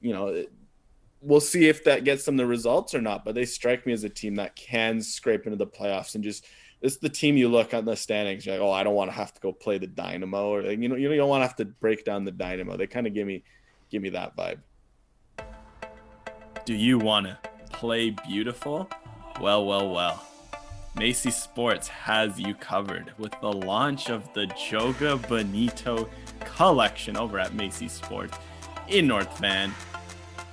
[0.00, 0.44] you know,
[1.20, 3.24] we'll see if that gets them the results or not.
[3.24, 6.46] But they strike me as a team that can scrape into the playoffs and just
[6.82, 8.44] it's the team you look at the standings.
[8.44, 10.88] You're like, oh, I don't want to have to go play the Dynamo, or you
[10.88, 12.76] know, you don't want to have to break down the Dynamo.
[12.76, 13.44] They kind of give me
[13.88, 14.58] give me that vibe.
[16.64, 17.38] Do you want to
[17.72, 18.88] play beautiful?
[19.40, 20.26] Well, well, well.
[20.96, 26.08] Macy Sports has you covered with the launch of the Joga Bonito
[26.42, 28.36] collection over at Macy's Sports
[28.88, 29.72] in North Van.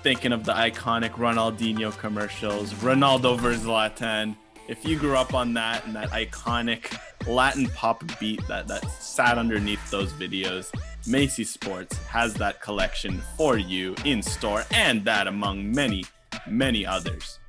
[0.04, 4.38] Thinking of the iconic Ronaldinho commercials, Ronaldo versus Latin.
[4.68, 9.38] If you grew up on that and that iconic Latin pop beat that, that sat
[9.38, 10.72] underneath those videos,
[11.08, 16.06] Macy's Sports has that collection for you in store and that among many,
[16.48, 17.40] many others.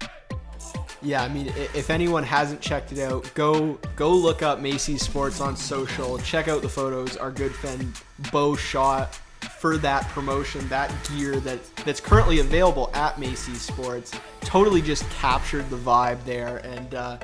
[1.03, 5.41] Yeah, I mean, if anyone hasn't checked it out, go go look up Macy's Sports
[5.41, 6.19] on social.
[6.19, 7.17] Check out the photos.
[7.17, 7.95] Our good friend
[8.31, 9.15] Bo shot
[9.59, 14.13] for that promotion, that gear that that's currently available at Macy's Sports.
[14.43, 17.19] Totally just captured the vibe there, and uh,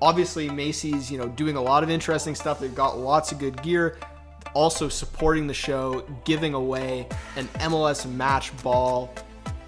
[0.00, 2.60] obviously Macy's, you know, doing a lot of interesting stuff.
[2.60, 3.98] They've got lots of good gear.
[4.54, 9.12] Also supporting the show, giving away an MLS match ball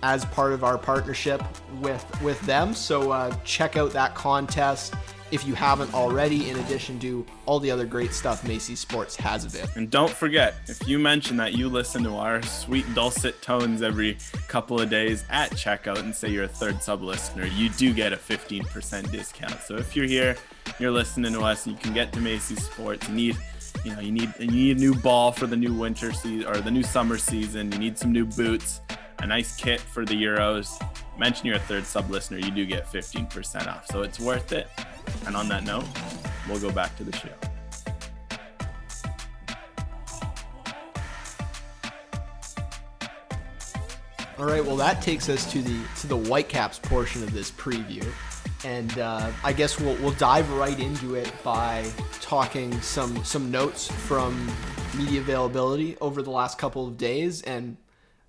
[0.03, 1.43] as part of our partnership
[1.81, 2.75] with with them.
[2.75, 4.95] So uh, check out that contest
[5.31, 6.51] if you haven't already.
[6.51, 9.73] In addition to all the other great stuff Macy's Sports has available.
[9.77, 14.19] And don't forget, if you mention that you listen to our sweet dulcet tones every
[14.49, 18.13] couple of days at checkout and say you're a third sub listener, you do get
[18.13, 19.61] a 15% discount.
[19.63, 20.37] So if you're here,
[20.79, 23.09] you're listening to us, you can get to Macy's Sports.
[23.09, 23.37] You need
[23.85, 26.61] you know you need you need a new ball for the new winter season or
[26.61, 28.83] the new summer season you need some new boots
[29.23, 30.85] a nice kit for the Euros.
[31.17, 33.87] Mention you're a third sub listener, you do get 15% off.
[33.87, 34.69] So it's worth it.
[35.27, 35.85] And on that note,
[36.49, 37.31] we'll go back to the show.
[44.39, 48.05] All right, well that takes us to the to the Whitecaps portion of this preview,
[48.65, 51.89] and uh, I guess we'll we'll dive right into it by
[52.21, 54.51] talking some some notes from
[54.97, 57.77] media availability over the last couple of days, and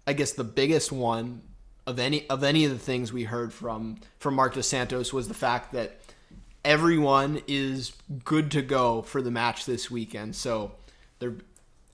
[0.06, 1.42] I guess the biggest one
[1.86, 5.28] of any of any of the things we heard from from Marc Dos Santos was
[5.28, 6.00] the fact that
[6.64, 7.94] everyone is
[8.24, 10.36] good to go for the match this weekend.
[10.36, 10.74] So
[11.20, 11.36] they're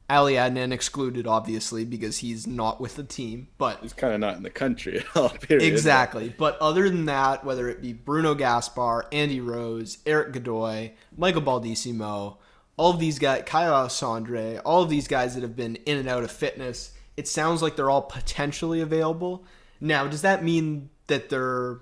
[0.10, 3.48] Ali Adnan excluded, obviously, because he's not with the team.
[3.60, 5.30] But he's kind of not in the country at all.
[5.42, 5.72] Period.
[5.72, 6.34] Exactly.
[6.36, 12.38] But other than that, whether it be Bruno Gaspar, Andy Rose, Erik Godoy, Michael Baldisimo,
[12.76, 16.10] all of these guys, Caio Alexandre, all of these guys that have been in and
[16.10, 19.44] out of fitness it sounds like they're all potentially available.
[19.82, 21.80] Now, does that mean that they're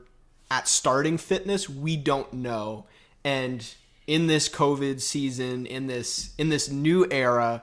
[0.50, 1.70] at starting fitness?
[1.70, 2.88] We don't know.
[3.24, 3.64] And
[4.08, 7.62] in this COVID season, in this in this new era,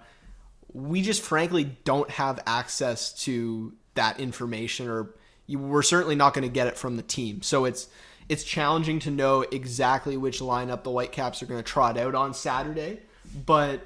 [0.73, 5.11] we just frankly don't have access to that information, or
[5.49, 7.43] you, we're certainly not going to get it from the team.
[7.43, 7.89] So it's
[8.29, 12.35] it's challenging to know exactly which lineup the Whitecaps are going to trot out on
[12.35, 13.01] Saturday.
[13.45, 13.81] But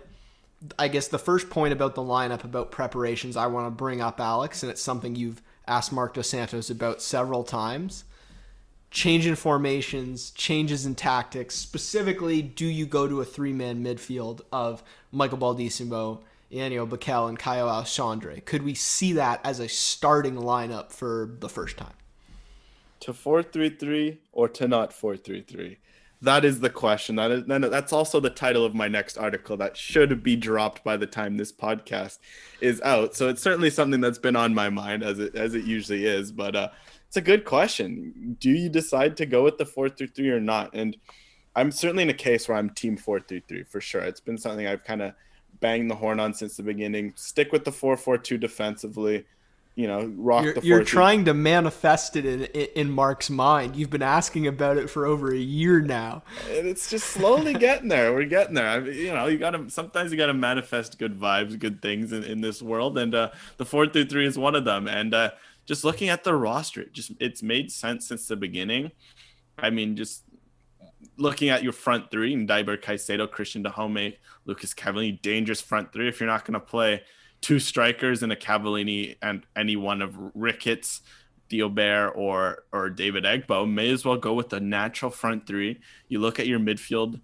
[0.78, 4.20] I guess the first point about the lineup, about preparations, I want to bring up,
[4.20, 8.04] Alex, and it's something you've asked Marc Dos Santos about several times.
[8.90, 11.54] Change in formations, changes in tactics.
[11.54, 14.82] Specifically, do you go to a three man midfield of
[15.12, 18.40] Michael Baldisimo, Janio Bikel, and Caio Alexandre?
[18.44, 21.92] Could we see that as a starting lineup for the first time?
[23.00, 25.76] To 433 or to not 433?
[26.20, 27.16] That is the question.
[27.16, 30.96] That is that's also the title of my next article that should be dropped by
[30.96, 32.18] the time this podcast
[32.60, 33.14] is out.
[33.14, 36.32] So it's certainly something that's been on my mind as it as it usually is.
[36.32, 36.68] But uh,
[37.06, 38.36] it's a good question.
[38.40, 40.74] Do you decide to go with the four through three or not?
[40.74, 40.96] And
[41.54, 44.02] I'm certainly in a case where I'm team four through three for sure.
[44.02, 45.14] It's been something I've kind of
[45.60, 47.12] banged the horn on since the beginning.
[47.14, 49.24] Stick with the four four two defensively
[49.78, 50.60] you know, rock you're, the.
[50.64, 52.42] You're trying to manifest it in,
[52.74, 53.76] in Marc's mind.
[53.76, 56.24] You've been asking about it for over a year now.
[56.50, 58.12] And it's just slowly getting there.
[58.12, 58.68] We're getting there.
[58.68, 62.24] I mean, you know, you gotta sometimes you gotta manifest good vibes, good things in,
[62.24, 64.88] in this world, and uh, the four through three is one of them.
[64.88, 65.30] And uh,
[65.64, 68.90] just looking at the roster, it just it's made sense since the beginning.
[69.60, 70.24] I mean, just
[71.18, 76.08] looking at your front three, and Deiber, Caicedo, Cristian Dajome, Lucas Cavallini, dangerous front three.
[76.08, 77.02] If you're not gonna play
[77.40, 81.02] two strikers and a Cavallini and any one of Ricketts,
[81.50, 85.80] Teibert, or or David Egbo, may as well go with the natural front three.
[86.08, 87.20] You look at your midfield.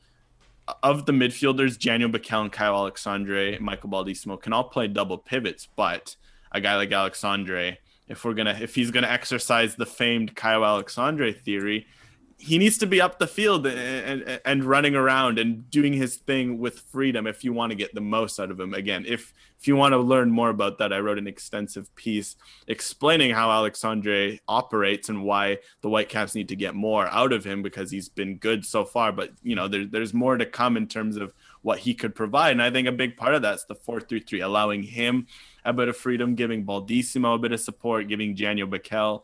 [0.83, 5.69] Of the midfielders, Janio Bikel and Caio Alexandre, Michael Baldisimo can all play double pivots,
[5.77, 6.17] but
[6.53, 7.77] a guy like Alexandre,
[8.09, 11.87] if we're gonna if he's gonna exercise the famed Caio Alexandre theory,
[12.45, 16.17] he needs to be up the field and, and, and running around and doing his
[16.17, 18.75] thing with freedom if you want to get the most out of him.
[18.75, 22.37] Again if if you want to learn more about that i wrote an extensive piece
[22.69, 27.63] explaining how alexandre operates and why the whitecaps need to get more out of him
[27.63, 29.11] because he's been good so far.
[29.11, 31.33] But you know there, there's more to come in terms of
[31.63, 32.51] what he could provide.
[32.51, 35.27] And i think a big part of that's the 433 allowing him
[35.65, 39.23] a bit of freedom giving baldisimo a bit of support giving janio Bikel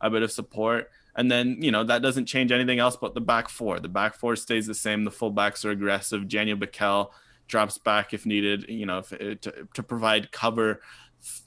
[0.00, 3.20] a bit of support and then, you know, that doesn't change anything else but the
[3.20, 3.80] back four.
[3.80, 5.04] The back four stays the same.
[5.04, 6.22] The fullbacks are aggressive.
[6.22, 7.10] Janio Bikel
[7.48, 10.80] drops back if needed, you know, if, uh, to, to provide cover,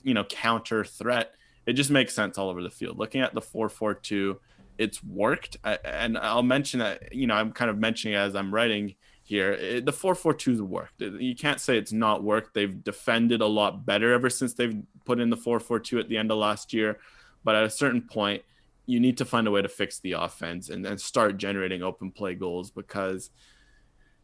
[0.03, 1.33] you know, counter threat.
[1.65, 2.99] It just makes sense all over the field.
[2.99, 4.39] Looking at the 4 4 2,
[4.77, 5.57] it's worked.
[5.63, 9.53] and I'll mention that, you know, I'm kind of mentioning as I'm writing here.
[9.53, 11.01] It, the 4-4-2's worked.
[11.01, 12.53] You can't say it's not worked.
[12.53, 16.31] They've defended a lot better ever since they've put in the 4-4-2 at the end
[16.31, 16.99] of last year.
[17.43, 18.43] But at a certain point,
[18.85, 22.11] you need to find a way to fix the offense and then start generating open
[22.11, 23.31] play goals because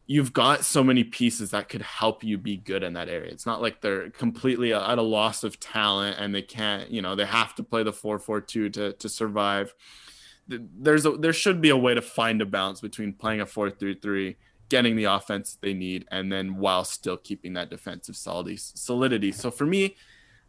[0.06, 3.30] you've got so many pieces that could help you be good in that area.
[3.30, 7.14] It's not like they're completely at a loss of talent and they can't, you know,
[7.14, 9.74] they have to play the 4-4-2 to to survive.
[10.48, 14.36] There's a there should be a way to find a balance between playing a 4-3-3,
[14.68, 19.32] getting the offense they need and then while still keeping that defensive solidity.
[19.32, 19.96] So for me,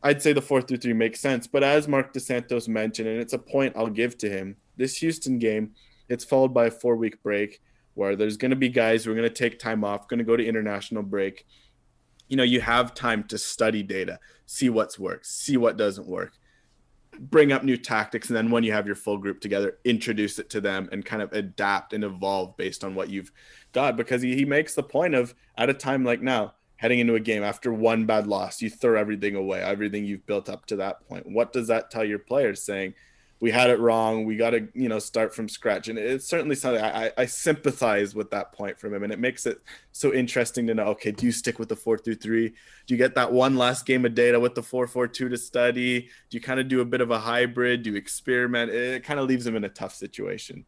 [0.03, 1.47] I'd say the four through three makes sense.
[1.47, 4.97] But as Marc Dos Santos mentioned, and it's a point I'll give to him, this
[4.97, 5.71] Houston game,
[6.09, 7.61] it's followed by a four week break
[7.93, 10.25] where there's going to be guys who are going to take time off, going to
[10.25, 11.45] go to international break.
[12.27, 16.33] You know, you have time to study data, see what's worked, see what doesn't work,
[17.19, 18.29] bring up new tactics.
[18.29, 21.21] And then when you have your full group together, introduce it to them and kind
[21.21, 23.31] of adapt and evolve based on what you've
[23.71, 23.95] got.
[23.95, 27.19] Because he, he makes the point of at a time like now, heading into a
[27.19, 30.99] game after one bad loss, you throw everything away, everything you've built up to that
[31.07, 31.25] point.
[31.25, 32.93] What does that tell your players saying,
[33.39, 34.25] we had it wrong.
[34.25, 35.87] We got to, you know, start from scratch.
[35.87, 39.03] And it's certainly something I, I, sympathize with that point from him.
[39.03, 39.61] And it makes it
[39.91, 42.49] so interesting to know, okay, do you stick with the four through three?
[42.49, 45.37] Do you get that one last game of data with the four, four, two to
[45.37, 46.01] study?
[46.29, 47.83] Do you kind of do a bit of a hybrid?
[47.83, 48.71] Do you experiment?
[48.71, 50.65] It kind of leaves him in a tough situation.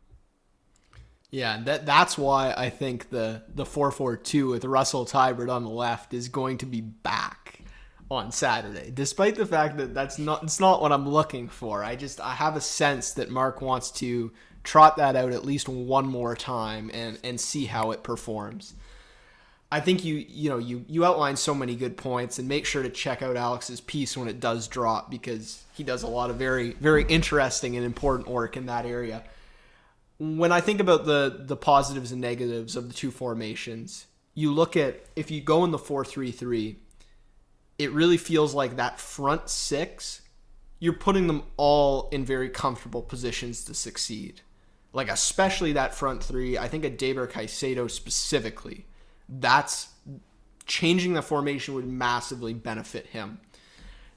[1.31, 5.63] Yeah, that that's why I think the the four four two with Russell Teibert on
[5.63, 7.61] the left is going to be back
[8.09, 11.83] on Saturday, despite the fact that that's not it's not what I'm looking for.
[11.83, 14.31] I just I have a sense that Marc wants to
[14.63, 18.75] trot that out at least one more time and and see how it performs.
[19.71, 22.83] I think you you know you you outline so many good points and make sure
[22.83, 26.35] to check out Alex's piece when it does drop because he does a lot of
[26.35, 29.23] very very interesting and important work in that area
[30.17, 34.77] when I think about the the positives and negatives of the two formations, you look
[34.77, 36.75] at if you go in the 4-3-3,
[37.77, 40.21] it really feels like that front six,
[40.79, 44.41] you're putting them all in very comfortable positions to succeed.
[44.95, 46.57] like especially that front three.
[46.57, 48.85] I think a Deiber Caicedo specifically,
[49.27, 49.89] that's
[50.65, 53.39] changing the formation would massively benefit him.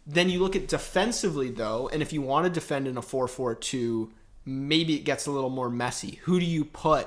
[0.07, 4.11] Then you look at defensively though, and if you want to defend in a 4-4-2,
[4.49, 6.21] maybe it gets a little more messy.
[6.23, 7.07] Who do you put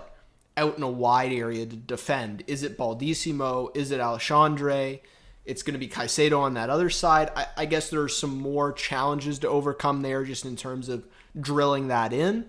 [0.55, 2.43] out in a wide area to defend?
[2.45, 3.75] Is it Baldisimo?
[3.75, 4.99] Is it Alexandre?
[5.43, 7.31] It's going to be Caicedo on that other side.
[7.35, 11.07] I, I guess there's some more challenges to overcome there just in terms of
[11.39, 12.45] drilling that in.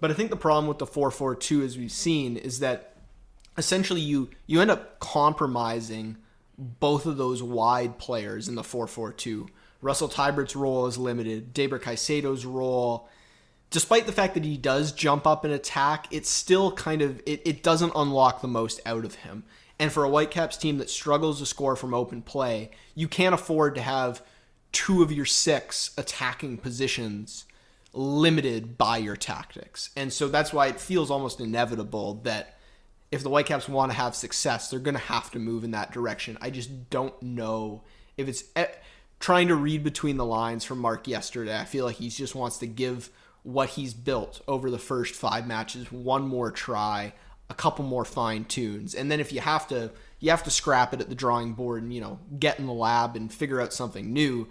[0.00, 2.96] But I think the problem with the 4-4-2 as we've seen is that
[3.58, 6.16] essentially you you end up compromising
[6.56, 9.48] both of those wide players in the 4-4-2.
[9.82, 11.54] Russell Teibert's role is limited.
[11.54, 13.08] Deiber Caicedo's role
[13.72, 17.42] despite the fact that he does jump up and attack, it's still kind of it,
[17.44, 19.42] it doesn't unlock the most out of him.
[19.78, 23.74] And for a Whitecaps team that struggles to score from open play, you can't afford
[23.74, 24.22] to have
[24.70, 27.46] two of your six attacking positions
[27.92, 29.90] limited by your tactics.
[29.96, 32.58] And so that's why it feels almost inevitable that
[33.10, 35.92] if the Whitecaps want to have success, they're going to have to move in that
[35.92, 36.38] direction.
[36.40, 37.82] I just don't know
[38.16, 38.66] if it's eh,
[39.20, 41.58] trying to read between the lines from Marc yesterday.
[41.58, 43.10] I feel like he just wants to give
[43.42, 45.90] what he's built over the first five matches.
[45.90, 47.12] One more try
[47.50, 48.94] a couple more fine tunes.
[48.94, 49.90] And then if you have to
[50.20, 52.72] you have to scrap it at the drawing board and you know get in the
[52.72, 54.48] lab and figure out something new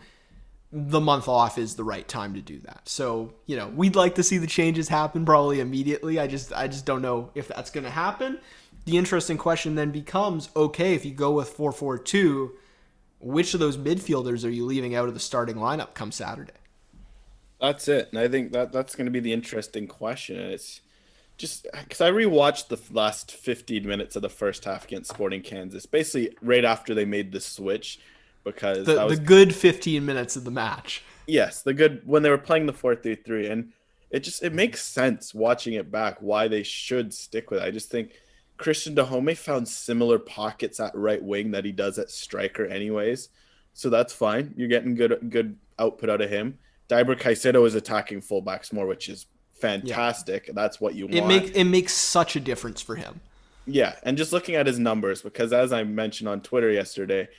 [0.73, 2.87] the month off is the right time to do that.
[2.87, 6.19] So you know we'd like to see the changes happen probably immediately.
[6.19, 8.39] I just i just don't know if that's going to happen.
[8.85, 12.51] The interesting question then becomes okay if you go with 442
[13.19, 16.53] which of those midfielders are you leaving out of the starting lineup come saturday
[17.61, 20.37] that's it, and I think that that's going to be the interesting question.
[20.37, 20.81] It's
[21.37, 25.85] just because I rewatched the last 15 minutes of the first half against Sporting Kansas,
[25.85, 27.99] basically right after they made the switch,
[28.43, 31.03] because the, was, the good 15 minutes of the match.
[31.27, 33.73] Yes, the good when they were playing the 4-3-3, and
[34.09, 37.65] it just it makes sense watching it back why they should stick with it.
[37.65, 38.13] I just think
[38.57, 43.29] Cristian Dajome found similar pockets at right wing that he does at striker, anyways.
[43.73, 44.53] So that's fine.
[44.57, 46.57] You're getting good good output out of him.
[46.91, 50.47] Deiber Caicedo is attacking fullbacks more, which is fantastic.
[50.47, 50.53] Yeah.
[50.55, 51.15] That's what you want.
[51.15, 53.21] It makes it makes such a difference for him.
[53.65, 57.29] Yeah, and just looking at his numbers, because as I mentioned on Twitter yesterday,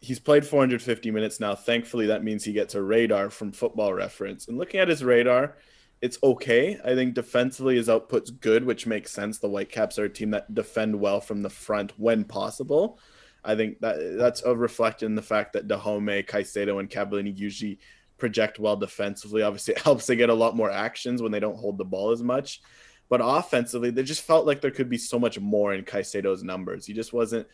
[0.00, 1.54] he's played 450 minutes now.
[1.54, 4.46] Thankfully, that means he gets a radar from Football Reference.
[4.46, 5.56] And looking at his radar,
[6.00, 6.78] it's okay.
[6.84, 9.38] I think defensively his output's good, which makes sense.
[9.38, 12.98] The Whitecaps are a team that defend well from the front when possible.
[13.42, 17.78] I think that that's a reflected in the fact that Dajome, Caicedo, and Cavallini usually
[18.20, 19.42] project well defensively.
[19.42, 22.10] Obviously, it helps they get a lot more actions when they don't hold the ball
[22.10, 22.60] as much.
[23.08, 26.86] But offensively, they just felt like there could be so much more in Caicedo's numbers.
[26.86, 27.48] He just wasn't,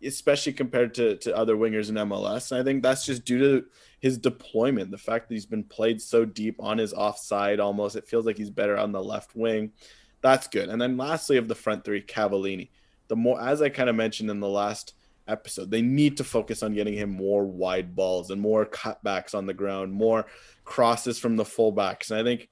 [0.00, 2.52] especially compared to, to other wingers in MLS.
[2.52, 3.66] And I think that's just due to
[3.98, 4.92] his deployment.
[4.92, 8.36] The fact that he's been played so deep on his offside almost, it feels like
[8.36, 9.72] he's better on the left wing.
[10.20, 10.68] That's good.
[10.68, 12.70] And then lastly, of the front three, Cavallini.
[13.08, 14.94] The more, as I kind of mentioned in the last
[15.28, 15.70] episode.
[15.70, 19.54] They need to focus on getting him more wide balls and more cutbacks on the
[19.54, 20.26] ground, more
[20.64, 22.10] crosses from the fullbacks.
[22.10, 22.48] And I think,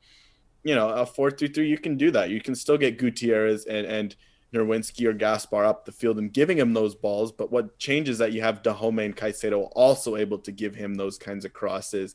[0.63, 2.31] you know, a 4 3 3, you can do that.
[2.31, 4.17] You can still get Gutierrez and, and
[4.53, 7.33] Nerwinski or Gaspar up the field and giving him those balls.
[7.33, 11.19] But what changes that you have Dajome and Caicedo also able to give him those
[11.19, 12.15] kinds of crosses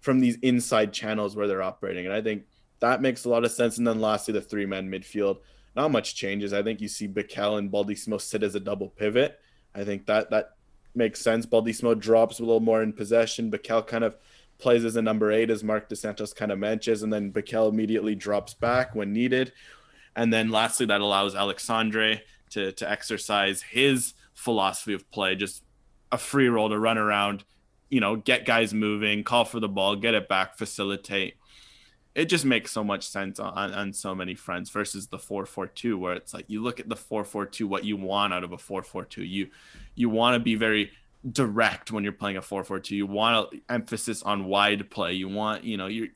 [0.00, 2.06] from these inside channels where they're operating.
[2.06, 2.44] And I think
[2.80, 3.78] that makes a lot of sense.
[3.78, 5.38] And then lastly, the three man midfield.
[5.76, 6.52] Not much changes.
[6.52, 9.38] I think you see Bikel and Baldisimo sit as a double pivot
[9.74, 10.56] I think that that
[10.94, 11.46] makes sense.
[11.46, 13.50] Baldisimo drops a little more in possession.
[13.50, 14.16] Bikel kind of
[14.58, 17.70] plays as a number eight, as Marc Dos Santos kind of mentions, and then Bikel
[17.70, 19.52] immediately drops back when needed.
[20.16, 25.62] And then lastly, that allows Alexandre to to exercise his philosophy of play, just
[26.12, 27.44] a free role to run around,
[27.88, 31.34] you know, get guys moving, call for the ball, get it back, facilitate
[32.14, 36.14] it just makes so much sense on, on so many fronts versus the 442 where
[36.14, 39.48] it's like you look at the 442 what you want out of a 442 you
[39.94, 40.90] you want to be very
[41.30, 45.64] direct when you're playing a 442 you want to emphasis on wide play you want
[45.64, 46.08] you know you're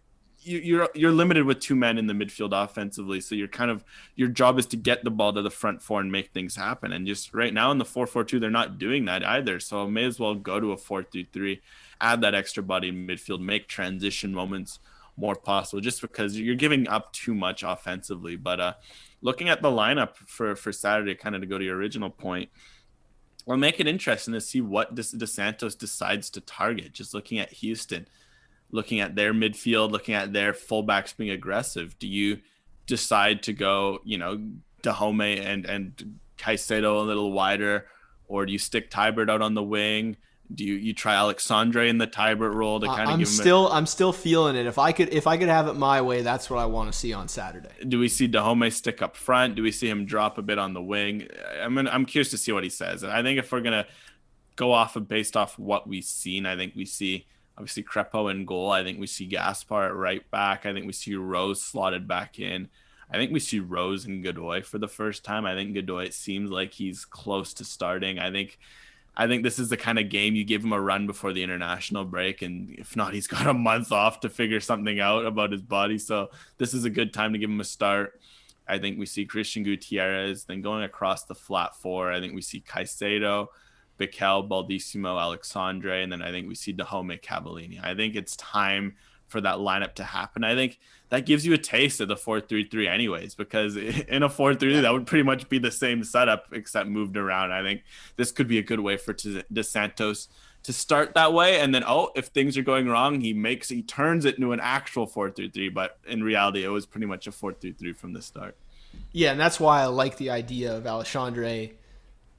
[0.45, 3.83] you, you're you're limited with two men in the midfield offensively, so you're kind of
[4.15, 6.93] your job is to get the ball to the front four and make things happen.
[6.93, 9.59] And just right now in the four four two, they're not doing that either.
[9.59, 11.63] So may as well go to a four three three,
[12.01, 14.79] add that extra body in midfield, make transition moments
[15.17, 18.37] more possible just because you're giving up too much offensively.
[18.37, 18.73] But uh,
[19.23, 22.51] looking at the lineup for, for Saturday, kind of to go to your original point,
[23.47, 26.93] will make it interesting to see what Dos Santos decides to target.
[26.93, 28.09] Just looking at Houston,
[28.71, 31.99] looking at their midfield, looking at their fullbacks being aggressive.
[31.99, 32.41] Do you
[32.87, 34.43] decide to go, you know,
[34.83, 37.87] Dajome and and Caicedo a little wider,
[38.27, 40.17] or do you stick Teibert out on the wing?
[40.53, 43.35] Do you you try Alexandre in the Teibert role to kind of I'm give him?
[43.35, 44.67] still I'm still feeling it.
[44.67, 46.99] If I could if I could have it my way, that's what I want to
[46.99, 47.71] see on Saturday.
[47.89, 49.55] do we see Dajome stick up front?
[49.55, 51.29] Do we see him drop a bit on the wing?
[51.61, 53.03] I'm gonna, I'm curious to see what he says.
[53.03, 53.87] And I think if we're gonna
[54.57, 57.27] go off of based off what we've seen, I think we see
[57.57, 58.71] obviously Crépeau in goal.
[58.71, 60.67] I think we see Gaspar at right back.
[60.67, 62.69] I think we see Rose slotted back in.
[63.11, 65.45] I think we see Rose and Godoy for the first time.
[65.45, 68.19] I think Godoy seems like he's close to starting.
[68.19, 68.59] I think
[69.17, 71.43] I think this is the kind of game you give him a run before the
[71.43, 75.53] international break, and if not, he's got a month off to figure something out about
[75.53, 75.99] his body.
[75.99, 78.21] So this is a good time to give him a start.
[78.67, 80.45] I think we see Cristian Gutierrez.
[80.45, 83.49] Then going across the flat four, I think we see Caicedo,
[83.99, 87.83] Bikel, Baldisimo, Alexandre, and then I think we see Dajome Cavallini.
[87.83, 88.97] I think it's time
[89.29, 90.45] for that lineup to happen.
[90.45, 94.83] I think that gives you a taste of the 4-3-3 anyways because in a 4-3
[94.83, 97.53] that would pretty much be the same setup except moved around.
[97.53, 97.83] I think
[98.17, 100.29] this could be a good way for Dos Santos
[100.65, 103.83] to start that way and then oh if things are going wrong he makes he
[103.83, 107.95] turns it into an actual 4-3-3 but in reality it was pretty much a 4-3-3
[107.95, 108.57] from the start.
[109.13, 111.69] Yeah, and that's why I like the idea of Alexandre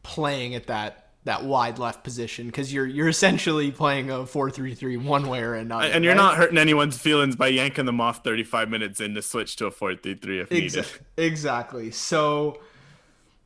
[0.04, 5.28] playing at that that wide left position because you're you're essentially playing a 4-3-3 one
[5.28, 5.88] way or another.
[5.88, 6.22] And you're right?
[6.22, 9.72] not hurting anyone's feelings by yanking them off 35 minutes in to switch to a
[9.72, 10.86] 4-3-3 if needed.
[11.18, 11.92] Exactly.
[11.92, 12.60] So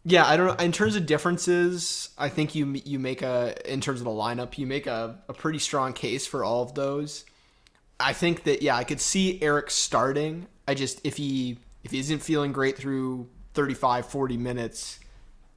[0.06, 0.64] yeah, I don't know.
[0.64, 4.58] In terms of differences, I think you you make a in terms of the lineup,
[4.58, 7.26] you make a, a pretty strong case for all of those.
[8.00, 10.48] I think that yeah, I could see Erik starting.
[10.68, 15.00] I just if he if he isn't feeling great through 35 40 minutes,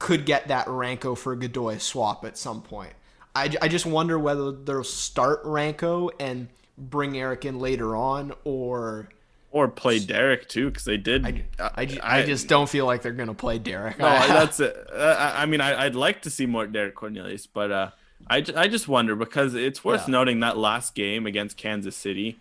[0.03, 2.91] could get that Ranko for Godoy swap at some point.
[3.33, 9.07] I, I just wonder whether they'll start Ranko and bring Erik in later on, or
[9.51, 11.25] or play Derek too, because they did.
[11.25, 13.97] I, I, I, I, just don't feel like they're gonna play Derek.
[13.97, 14.75] No, that's it.
[14.93, 17.91] Uh, I mean, I, would like to see more Derek Cornelius, but uh,
[18.27, 20.11] I, I just wonder because it's worth yeah.
[20.11, 22.39] noting that last game against Kansas City,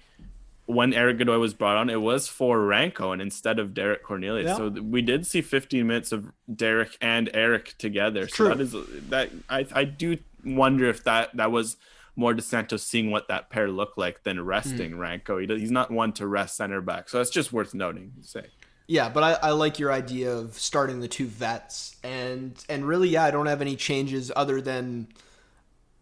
[0.66, 4.48] when Erik Godoy was brought on, it was for Ranko and instead of Derek Cornelius.
[4.48, 4.56] Yeah.
[4.56, 8.28] So we did see 15 minutes of Derek and Erik together.
[8.28, 8.48] So True.
[8.48, 8.74] that is
[9.08, 11.76] that I I do wonder if that that was
[12.14, 15.24] more Dos Santos seeing what that pair looked like than resting mm.
[15.24, 15.40] Ranko.
[15.40, 17.08] He he's not one to rest center back.
[17.08, 18.12] So that's just worth noting.
[18.20, 18.46] Say.
[18.86, 23.08] Yeah, but I, I like your idea of starting the two vets and and really
[23.08, 25.08] yeah, I don't have any changes other than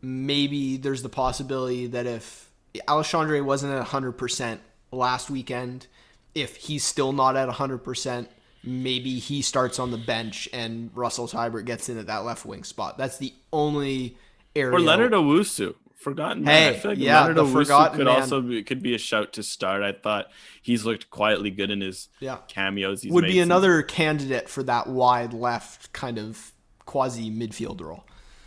[0.02, 2.49] maybe there's the possibility that if
[2.86, 4.58] Alexandre wasn't at 100%
[4.92, 5.86] last weekend.
[6.34, 8.28] If he's still not at 100%,
[8.62, 12.64] maybe he starts on the bench and Russell Teibert gets in at that left wing
[12.64, 12.98] spot.
[12.98, 14.16] That's the only
[14.54, 14.74] area.
[14.74, 15.74] Or Leonard Owusu.
[15.96, 16.72] Forgotten hey, man.
[16.72, 18.08] I feel like yeah, Leonard Owusu could man.
[18.08, 19.82] also be, could be a shout to start.
[19.82, 20.30] I thought
[20.62, 22.38] he's looked quietly good in his yeah.
[22.48, 23.02] cameos.
[23.02, 26.52] He's Would be another candidate for that wide left kind of
[26.86, 28.06] quasi midfield role.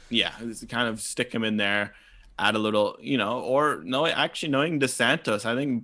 [0.10, 0.32] Yeah,
[0.68, 1.94] kind of stick him in there
[2.40, 5.84] add a little, you know, or no, actually knowing Dos Santos, I think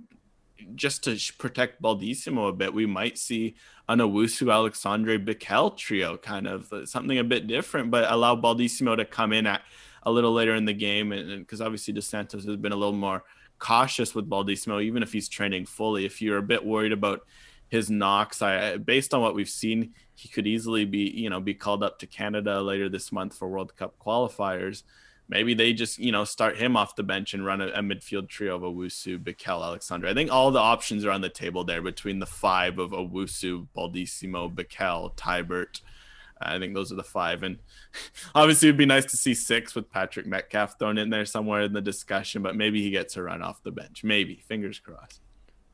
[0.74, 3.54] just to protect Baldisimo a bit, we might see
[3.88, 8.96] an Owusu Alexandre Bikel trio, kind of uh, something a bit different, but allow Baldisimo
[8.96, 9.62] to come in at
[10.04, 12.94] a little later in the game, and because obviously Dos Santos has been a little
[12.94, 13.24] more
[13.58, 16.04] cautious with Baldisimo, even if he's training fully.
[16.04, 17.26] If you're a bit worried about
[17.68, 21.54] his knocks, I based on what we've seen, he could easily be, you know, be
[21.54, 24.82] called up to Canada later this month for World Cup qualifiers
[25.30, 28.28] maybe they just you know start him off the bench and run a, a midfield
[28.28, 30.08] trio of Owusu, Bikel, Alexandre.
[30.08, 33.68] I think all the options are on the table there between the five of Owusu,
[33.74, 35.80] Baldisimo, Bikel, Teibert.
[36.42, 37.58] I think those are the five, and
[38.34, 41.72] obviously it'd be nice to see six with Patrick Metcalfe thrown in there somewhere in
[41.72, 42.42] the discussion.
[42.42, 44.02] But maybe he gets a run off the bench.
[44.02, 45.20] Maybe fingers crossed.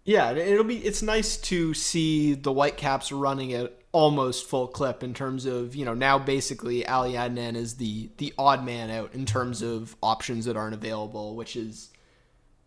[0.04, 0.78] Yeah, it'll be.
[0.78, 5.82] It's nice to see the Whitecaps running it almost full clip in terms of you
[5.82, 10.44] know now basically Ali Adnan is the the odd man out in terms of options
[10.44, 11.88] that aren't available, which is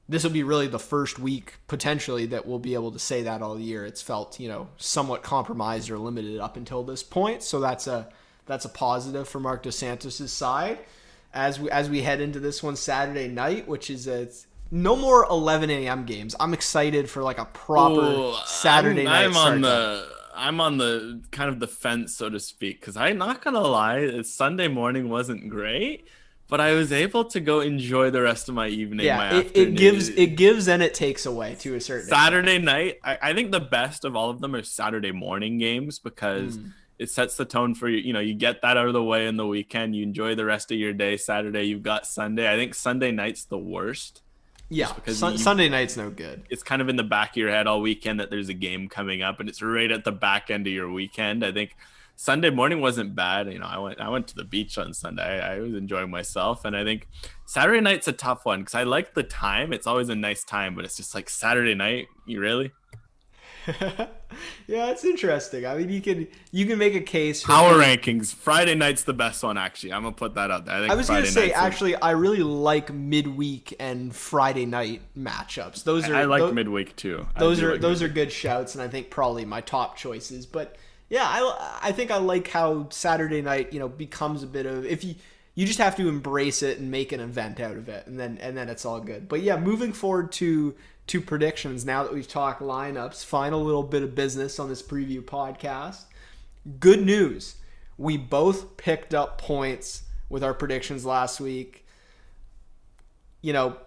[0.08, 3.44] this will be really the first week potentially that we'll be able to say that
[3.44, 3.86] all year.
[3.86, 8.10] It's felt you know somewhat compromised or limited up until this point, so that's a
[8.48, 10.80] that's a positive for Marc Dos Santos' side
[11.32, 14.30] as we as we head into this one Saturday night, which is a
[14.72, 16.06] no more 11 a.m.
[16.06, 16.36] games.
[16.40, 19.26] I'm excited for like a proper Ooh, Saturday I'm, night.
[19.26, 23.18] I'm on the I'm on the kind of the fence, so to speak, because I'm
[23.18, 26.08] not gonna lie, Sunday morning wasn't great,
[26.48, 29.06] but I was able to go enjoy the rest of my evening.
[29.06, 32.08] Yeah, it, it, gives it gives and it takes away to a certain.
[32.08, 32.66] Saturday extent.
[32.66, 36.58] night, I, I, think the best of all of them are Saturday morning games because.
[36.58, 36.74] Mm.
[37.00, 38.00] It sets the tone for you.
[38.00, 39.96] You know, you get that out of the way in the weekend.
[39.96, 41.16] You enjoy the rest of your day.
[41.16, 42.52] Saturday, you've got Sunday.
[42.52, 44.22] I think Sunday night's the worst
[44.70, 46.44] yeah, Sun- you, Sunday night's no good.
[46.50, 48.88] It's kind of in the back of your head all weekend that there's a game
[48.88, 51.44] coming up, and it's right at the back end of your weekend.
[51.44, 51.76] I think
[52.16, 53.52] Sunday morning wasn't bad.
[53.52, 55.42] You know, I went I went to the beach on Sunday.
[55.42, 57.08] I, I was enjoying myself, and I think
[57.46, 59.74] Saturday night's a tough one because I like the time.
[59.74, 62.08] It's always a nice time, but it's just like Saturday night.
[62.26, 62.72] You really?
[64.70, 65.66] yeah, it's interesting.
[65.66, 67.42] I mean, you can you can make a case.
[67.42, 68.32] For Power rankings.
[68.32, 69.58] Friday night's the best one.
[69.58, 70.76] Actually, I'm gonna put that out there.
[70.76, 75.84] I, I was Friday gonna say actually, I really like midweek and Friday night matchups.
[75.84, 77.26] Those are I like those, midweek too.
[77.40, 78.12] Those are like those midweek.
[78.12, 80.46] are good shouts, and I think probably my top choices.
[80.46, 80.76] But
[81.10, 84.86] yeah, I I think I like how Saturday night you know becomes a bit of
[84.86, 85.16] if you
[85.56, 88.38] you just have to embrace it and make an event out of it, and then
[88.40, 89.28] and then it's all good.
[89.28, 90.76] But yeah, moving forward to
[91.10, 93.26] to predictions now that we've talked lineups.
[93.26, 96.04] Final little bit of business on this preview podcast.
[96.80, 97.56] Good news.
[97.98, 101.84] We both picked up points with our predictions last week.
[103.42, 103.78] You know,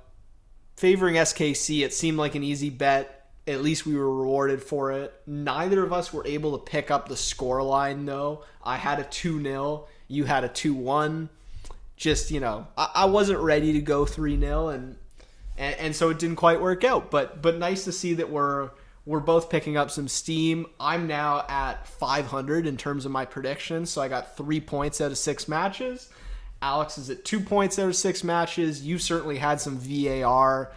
[0.76, 3.30] favoring SKC, it seemed like an easy bet.
[3.46, 5.14] At least we were rewarded for it.
[5.24, 8.44] Neither of us were able to pick up the score line, though.
[8.64, 11.28] I had a 2 0, you had a 2 1.
[11.96, 14.96] Just, you know, I, I wasn't ready to go 3 0, and
[15.56, 17.10] and, and so it didn't quite work out.
[17.10, 18.70] But but nice to see that we're
[19.04, 20.66] we're both picking up some steam.
[20.78, 25.10] I'm now at 500 in terms of my predictions, so I got three points out
[25.10, 26.08] of six matches.
[26.60, 28.82] Alex is at two points out of six matches.
[28.82, 30.72] You certainly had some VAR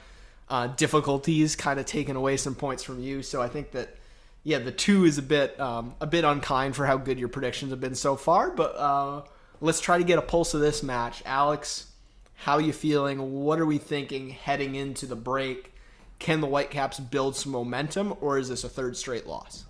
[0.50, 3.22] uh, difficulties, kind of taking away some points from you.
[3.22, 3.96] So I think that
[4.44, 7.72] yeah, the two is a bit um, a bit unkind for how good your predictions
[7.72, 8.50] have been so far.
[8.52, 9.22] But uh,
[9.62, 11.92] let's try to get a pulse of this match, Alex.
[12.36, 13.44] How are you feeling?
[13.44, 15.74] What are we thinking heading into the break?
[16.20, 19.66] Can the Whitecaps build some momentum, or is this a third straight loss?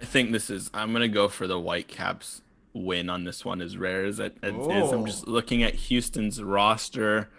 [0.00, 0.70] I think this is.
[0.74, 2.42] I'm gonna go for the Whitecaps
[2.74, 3.60] win on this one.
[3.60, 4.70] As rare as it oh.
[4.70, 5.30] is, I'm just oh.
[5.30, 7.30] looking at Houston's roster.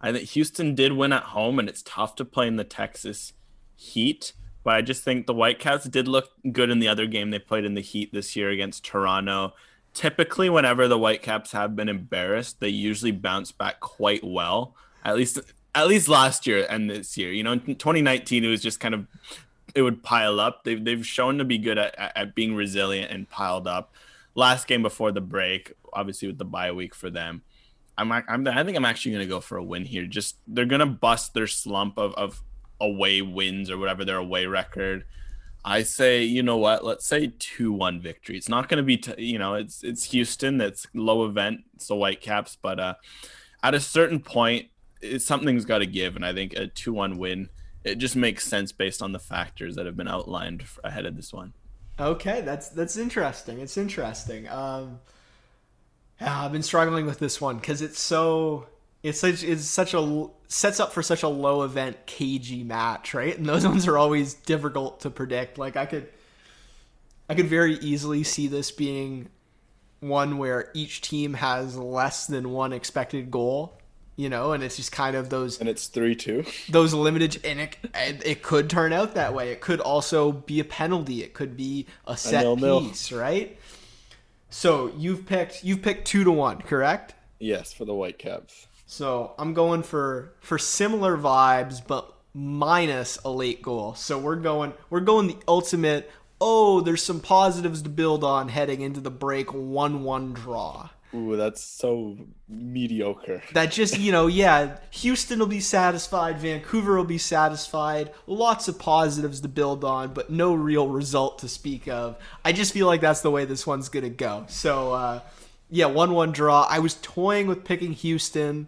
[0.00, 3.32] I think Houston did win at home, and it's tough to play in the Texas
[3.74, 4.32] Heat.
[4.62, 7.64] But I just think the Whitecaps did look good in the other game they played
[7.64, 9.54] in the Heat this year against Toronto
[9.94, 14.74] typically whenever the Whitecaps have been embarrassed, they usually bounce back quite well.
[15.04, 15.38] At least
[15.74, 17.32] at least last year and this year.
[17.32, 19.06] You know, in 2019 it was just kind of
[19.74, 20.64] it would pile up.
[20.64, 23.94] They've they've shown to be good at, at being resilient and piled up.
[24.34, 27.42] Last game before the break, obviously with the bye week for them.
[27.96, 30.06] I'm, I'm I think I'm actually gonna go for a win here.
[30.06, 32.42] Just they're gonna bust their slump of, of
[32.80, 35.04] away wins or whatever their away record.
[35.64, 36.84] I say, you know what?
[36.84, 38.36] Let's say two-one victory.
[38.36, 40.58] It's not going to be, t- you know, it's it's Houston.
[40.58, 41.64] That's low event.
[41.74, 42.94] It's the Whitecaps, but uh,
[43.62, 44.66] at a certain point,
[45.00, 47.48] it's something's got to give, and I think a two-one win
[47.84, 51.32] it just makes sense based on the factors that have been outlined ahead of this
[51.32, 51.52] one.
[52.00, 53.60] Okay, that's that's interesting.
[53.60, 54.48] It's interesting.
[54.48, 55.00] Um,
[56.20, 58.66] yeah, I've been struggling with this one because it's so
[59.04, 63.36] it's such it's such a sets up for such a low event cagey match, right?
[63.36, 65.58] And those ones are always difficult to predict.
[65.58, 66.08] Like I could
[67.28, 69.28] I could very easily see this being
[70.00, 73.78] one where each team has less than one expected goal,
[74.16, 76.44] you know, and it's just kind of those and it's three two.
[76.70, 79.52] Those limited and it it could turn out that way.
[79.52, 81.22] It could also be a penalty.
[81.22, 83.58] It could be a set a piece, right?
[84.48, 87.12] So you've picked you've picked two to one, correct?
[87.38, 88.68] Yes, for the Whitecaps.
[88.94, 93.94] So I'm going for for similar vibes, but minus a late goal.
[93.94, 96.08] So we're going we're going the ultimate.
[96.40, 99.52] Oh, there's some positives to build on heading into the break.
[99.52, 100.90] One-one draw.
[101.12, 102.16] Ooh, that's so
[102.48, 103.42] mediocre.
[103.52, 108.80] That just, you know, yeah, Houston will be satisfied, Vancouver will be satisfied, lots of
[108.80, 112.18] positives to build on, but no real result to speak of.
[112.44, 114.44] I just feel like that's the way this one's going to go.
[114.48, 115.20] So, uh,
[115.70, 116.66] yeah, 1 1 draw.
[116.68, 118.66] I was toying with picking Houston.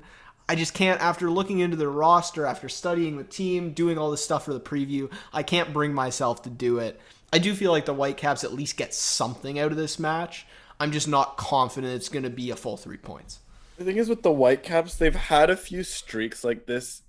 [0.48, 4.22] I just can't, after looking into the roster, after studying the team, doing all this
[4.22, 7.00] stuff for the preview, I can't bring myself to do it.
[7.32, 10.46] I do feel like the Whitecaps at least get something out of this match.
[10.78, 13.40] I'm just not confident it's going to be a full three points.
[13.76, 17.02] The thing is with the Whitecaps, they've had a few streaks like this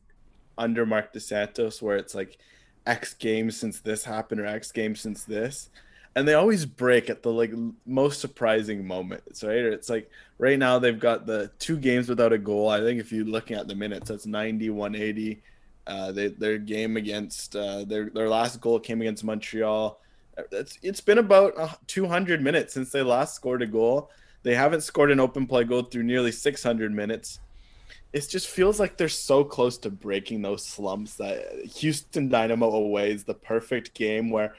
[0.58, 2.38] under Marc Dos Santos where it's like
[2.86, 5.70] X games since this happened or X games since this
[6.18, 7.54] and they always break at the like
[7.86, 9.58] most surprising moments, right?
[9.58, 12.70] It's like right now they've got the two games without a goal.
[12.70, 15.44] I think if you're looking at the minutes, that's 90, 180.
[15.86, 20.02] Uh, they, their game against uh, their their last goal came against Montreal.
[20.52, 24.10] It's it's been about 200 minutes since they last scored a goal.
[24.42, 27.42] They haven't scored an open play goal through nearly 600 minutes.
[28.12, 33.12] It just feels like they're so close to breaking those slumps that Houston Dynamo away
[33.12, 34.56] is the perfect game where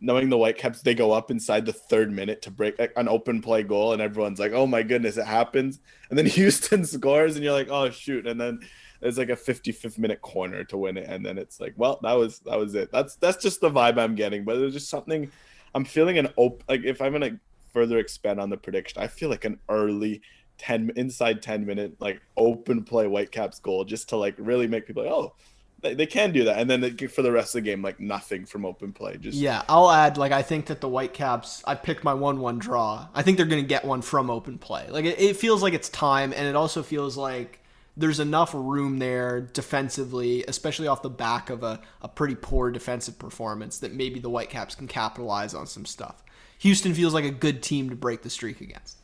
[0.00, 3.42] knowing the Whitecaps, they go up inside the third minute to break like, an open
[3.42, 7.44] play goal, and everyone's like, "Oh my goodness, it happens!" And then Houston scores, and
[7.44, 8.60] you're like, "Oh shoot!" And then
[9.00, 12.14] there's like a 55th minute corner to win it, and then it's like, "Well, that
[12.14, 14.44] was that was it." That's that's just the vibe I'm getting.
[14.44, 15.30] But there's just something
[15.74, 17.38] I'm feeling an open like if I'm gonna
[17.72, 20.22] further expand on the prediction, I feel like an early
[20.58, 25.02] 10 inside 10 minute like open play Whitecaps goal just to like really make people
[25.04, 25.34] like, oh,
[25.82, 26.58] they, they can do that.
[26.58, 29.16] And then they, for the rest of the game, like nothing from open play.
[29.16, 31.62] Just Yeah, I'll add like I think that the Whitecaps.
[31.66, 33.08] I picked my one-one draw.
[33.14, 34.88] I think they're going to get one from open play.
[34.88, 37.60] Like it, it feels like it's time, and it also feels like
[37.96, 43.18] there's enough room there defensively, especially off the back of a, a pretty poor defensive
[43.18, 46.22] performance, that maybe the Whitecaps can capitalize on some stuff.
[46.58, 48.98] Houston feels like a good team to break the streak against.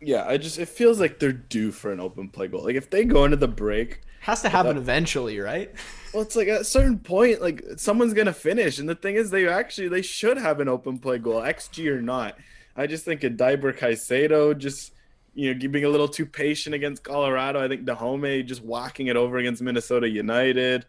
[0.00, 2.64] Yeah, I just it feels like they're due for an open play goal.
[2.64, 5.72] Like if they go into the break, has to happen eventually, right?
[6.14, 9.30] Well, it's like at a certain point, like someone's gonna finish, and the thing is,
[9.30, 12.38] they actually they should have an open play goal, xG or not.
[12.76, 14.92] I just think a Deiber Caicedo just
[15.34, 17.62] you know being a little too patient against Colorado.
[17.62, 20.86] I think Dajome just walking it over against Minnesota United.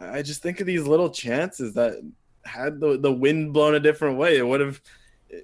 [0.00, 2.02] I just think of these little chances that
[2.44, 4.80] had the the wind blown a different way, it would have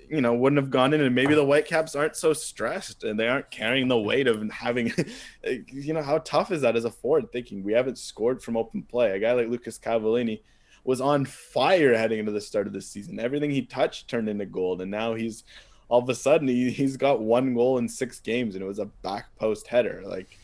[0.08, 3.28] you know wouldn't have gone in and maybe the whitecaps aren't so stressed and they
[3.28, 4.92] aren't carrying the weight of having
[5.44, 7.62] you know how tough is that as a forward thinking?
[7.62, 9.12] We haven't scored from open play.
[9.12, 10.40] A guy like lucas cavallini
[10.84, 13.20] was on fire heading into the start of the season.
[13.20, 15.44] Everything he touched turned into gold and now he's
[15.88, 18.78] all of a sudden he, he's got one goal in six games and it was
[18.78, 20.02] a back post header.
[20.04, 20.38] Like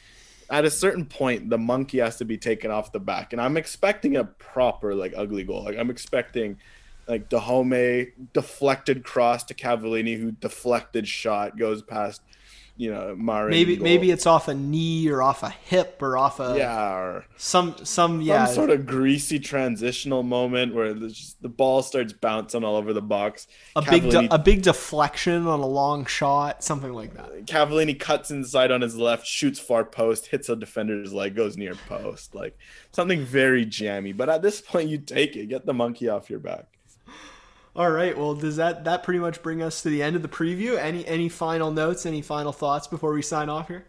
[0.50, 3.56] at a certain point the monkey has to be taken off the back and i'm
[3.56, 5.64] expecting a proper like ugly goal.
[5.64, 6.58] Like i'm expecting
[7.08, 12.20] like Dajome deflected cross to Cavallini, who deflected shot goes past,
[12.76, 13.50] you know, Maric.
[13.50, 17.24] Maybe maybe it's off a knee or off a hip or off a yeah or
[17.36, 22.12] some some yeah some sort of greasy transitional moment where the, just, the ball starts
[22.12, 23.46] bouncing all over the box.
[23.76, 27.46] A Cavallini, big de- a big deflection on a long shot, something like that.
[27.46, 31.76] Cavallini cuts inside on his left, shoots far post, hits a defender's leg, goes near
[31.88, 32.58] post, like
[32.92, 34.12] something very jammy.
[34.12, 36.66] But at this point, you take it, get the monkey off your back.
[37.76, 38.16] All right.
[38.16, 40.78] Well, does that that pretty much bring us to the end of the preview?
[40.78, 42.06] Any any final notes?
[42.06, 43.84] Any final thoughts before we sign off here?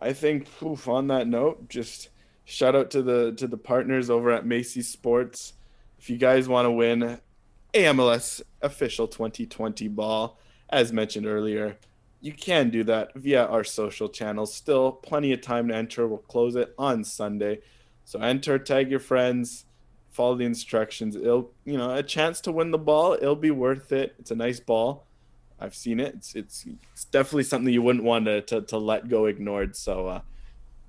[0.00, 0.48] I think
[0.88, 2.08] on that note, just
[2.44, 5.52] shout out to the to the partners over at Macy's Sports.
[6.00, 7.20] If you guys want to win
[7.72, 11.76] AMLS official 2020 ball, as mentioned earlier,
[12.20, 14.52] you can do that via our social channels.
[14.52, 16.08] Still plenty of time to enter.
[16.08, 17.60] We'll close it on Sunday.
[18.04, 19.66] So enter, tag your friends
[20.12, 21.16] follow the instructions.
[21.16, 23.14] It'll, you know, a chance to win the ball.
[23.14, 24.14] It'll be worth it.
[24.18, 25.06] It's a nice ball.
[25.58, 26.14] I've seen it.
[26.14, 29.74] It's it's, it's definitely something you wouldn't want to, to, to let go ignored.
[29.74, 30.20] So uh,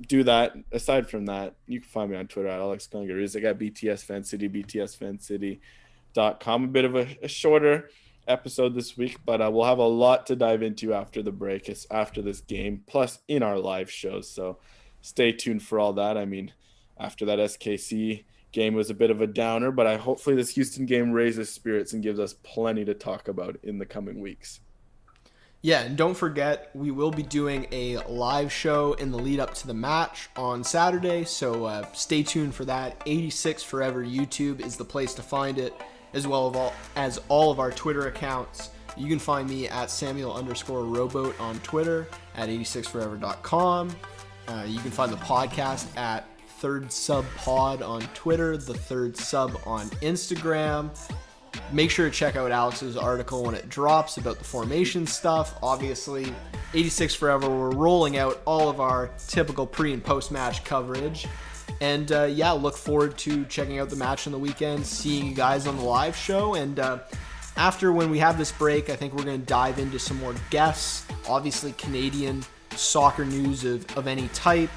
[0.07, 0.55] do that.
[0.71, 2.89] Aside from that, you can find me on Twitter at Alex.
[2.93, 6.63] I got BTS Fan City, BTSFanCity.com.
[6.63, 7.89] A bit of a, a shorter
[8.27, 11.69] episode this week, but uh, we'll have a lot to dive into after the break.
[11.69, 14.29] It's after this game, plus in our live shows.
[14.29, 14.59] So
[15.01, 16.17] stay tuned for all that.
[16.17, 16.53] I mean,
[16.97, 18.23] after that SKC
[18.53, 21.91] game was a bit of a downer, but I hopefully this Houston game raises spirits
[21.91, 24.61] and gives us plenty to talk about in the coming weeks.
[25.61, 29.53] Yeah, and don't forget, we will be doing a live show in the lead up
[29.55, 33.01] to the match on Saturday, so uh, stay tuned for that.
[33.05, 35.73] 86 Forever YouTube is the place to find it,
[36.13, 38.71] as well as all, as all of our Twitter accounts.
[38.97, 43.95] You can find me at Samuel underscore rowboat on Twitter, at 86forever.com.
[44.49, 46.27] Uh, you can find the podcast at
[46.63, 50.97] Third Sub Pod on Twitter, the Third Sub on Instagram.
[51.73, 55.59] Make sure to check out Alex's article when it drops about the formation stuff.
[55.61, 56.33] Obviously,
[56.73, 61.27] 86 Forever, we're rolling out all of our typical pre and post match coverage.
[61.81, 65.35] And uh, yeah, look forward to checking out the match on the weekend, seeing you
[65.35, 66.53] guys on the live show.
[66.53, 66.99] And uh,
[67.57, 70.33] after when we have this break, I think we're going to dive into some more
[70.49, 71.05] guests.
[71.27, 72.41] Obviously, Canadian
[72.73, 74.69] soccer news of, of any type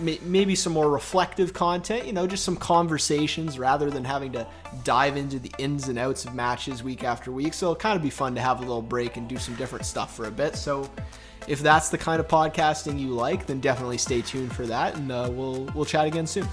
[0.00, 4.46] maybe some more reflective content, you know, just some conversations rather than having to
[4.84, 7.54] dive into the ins and outs of matches week after week.
[7.54, 9.84] So it'll kind of be fun to have a little break and do some different
[9.84, 10.56] stuff for a bit.
[10.56, 10.90] So
[11.48, 15.10] if that's the kind of podcasting you like, then definitely stay tuned for that, and
[15.10, 16.48] uh, we'll we'll chat again soon.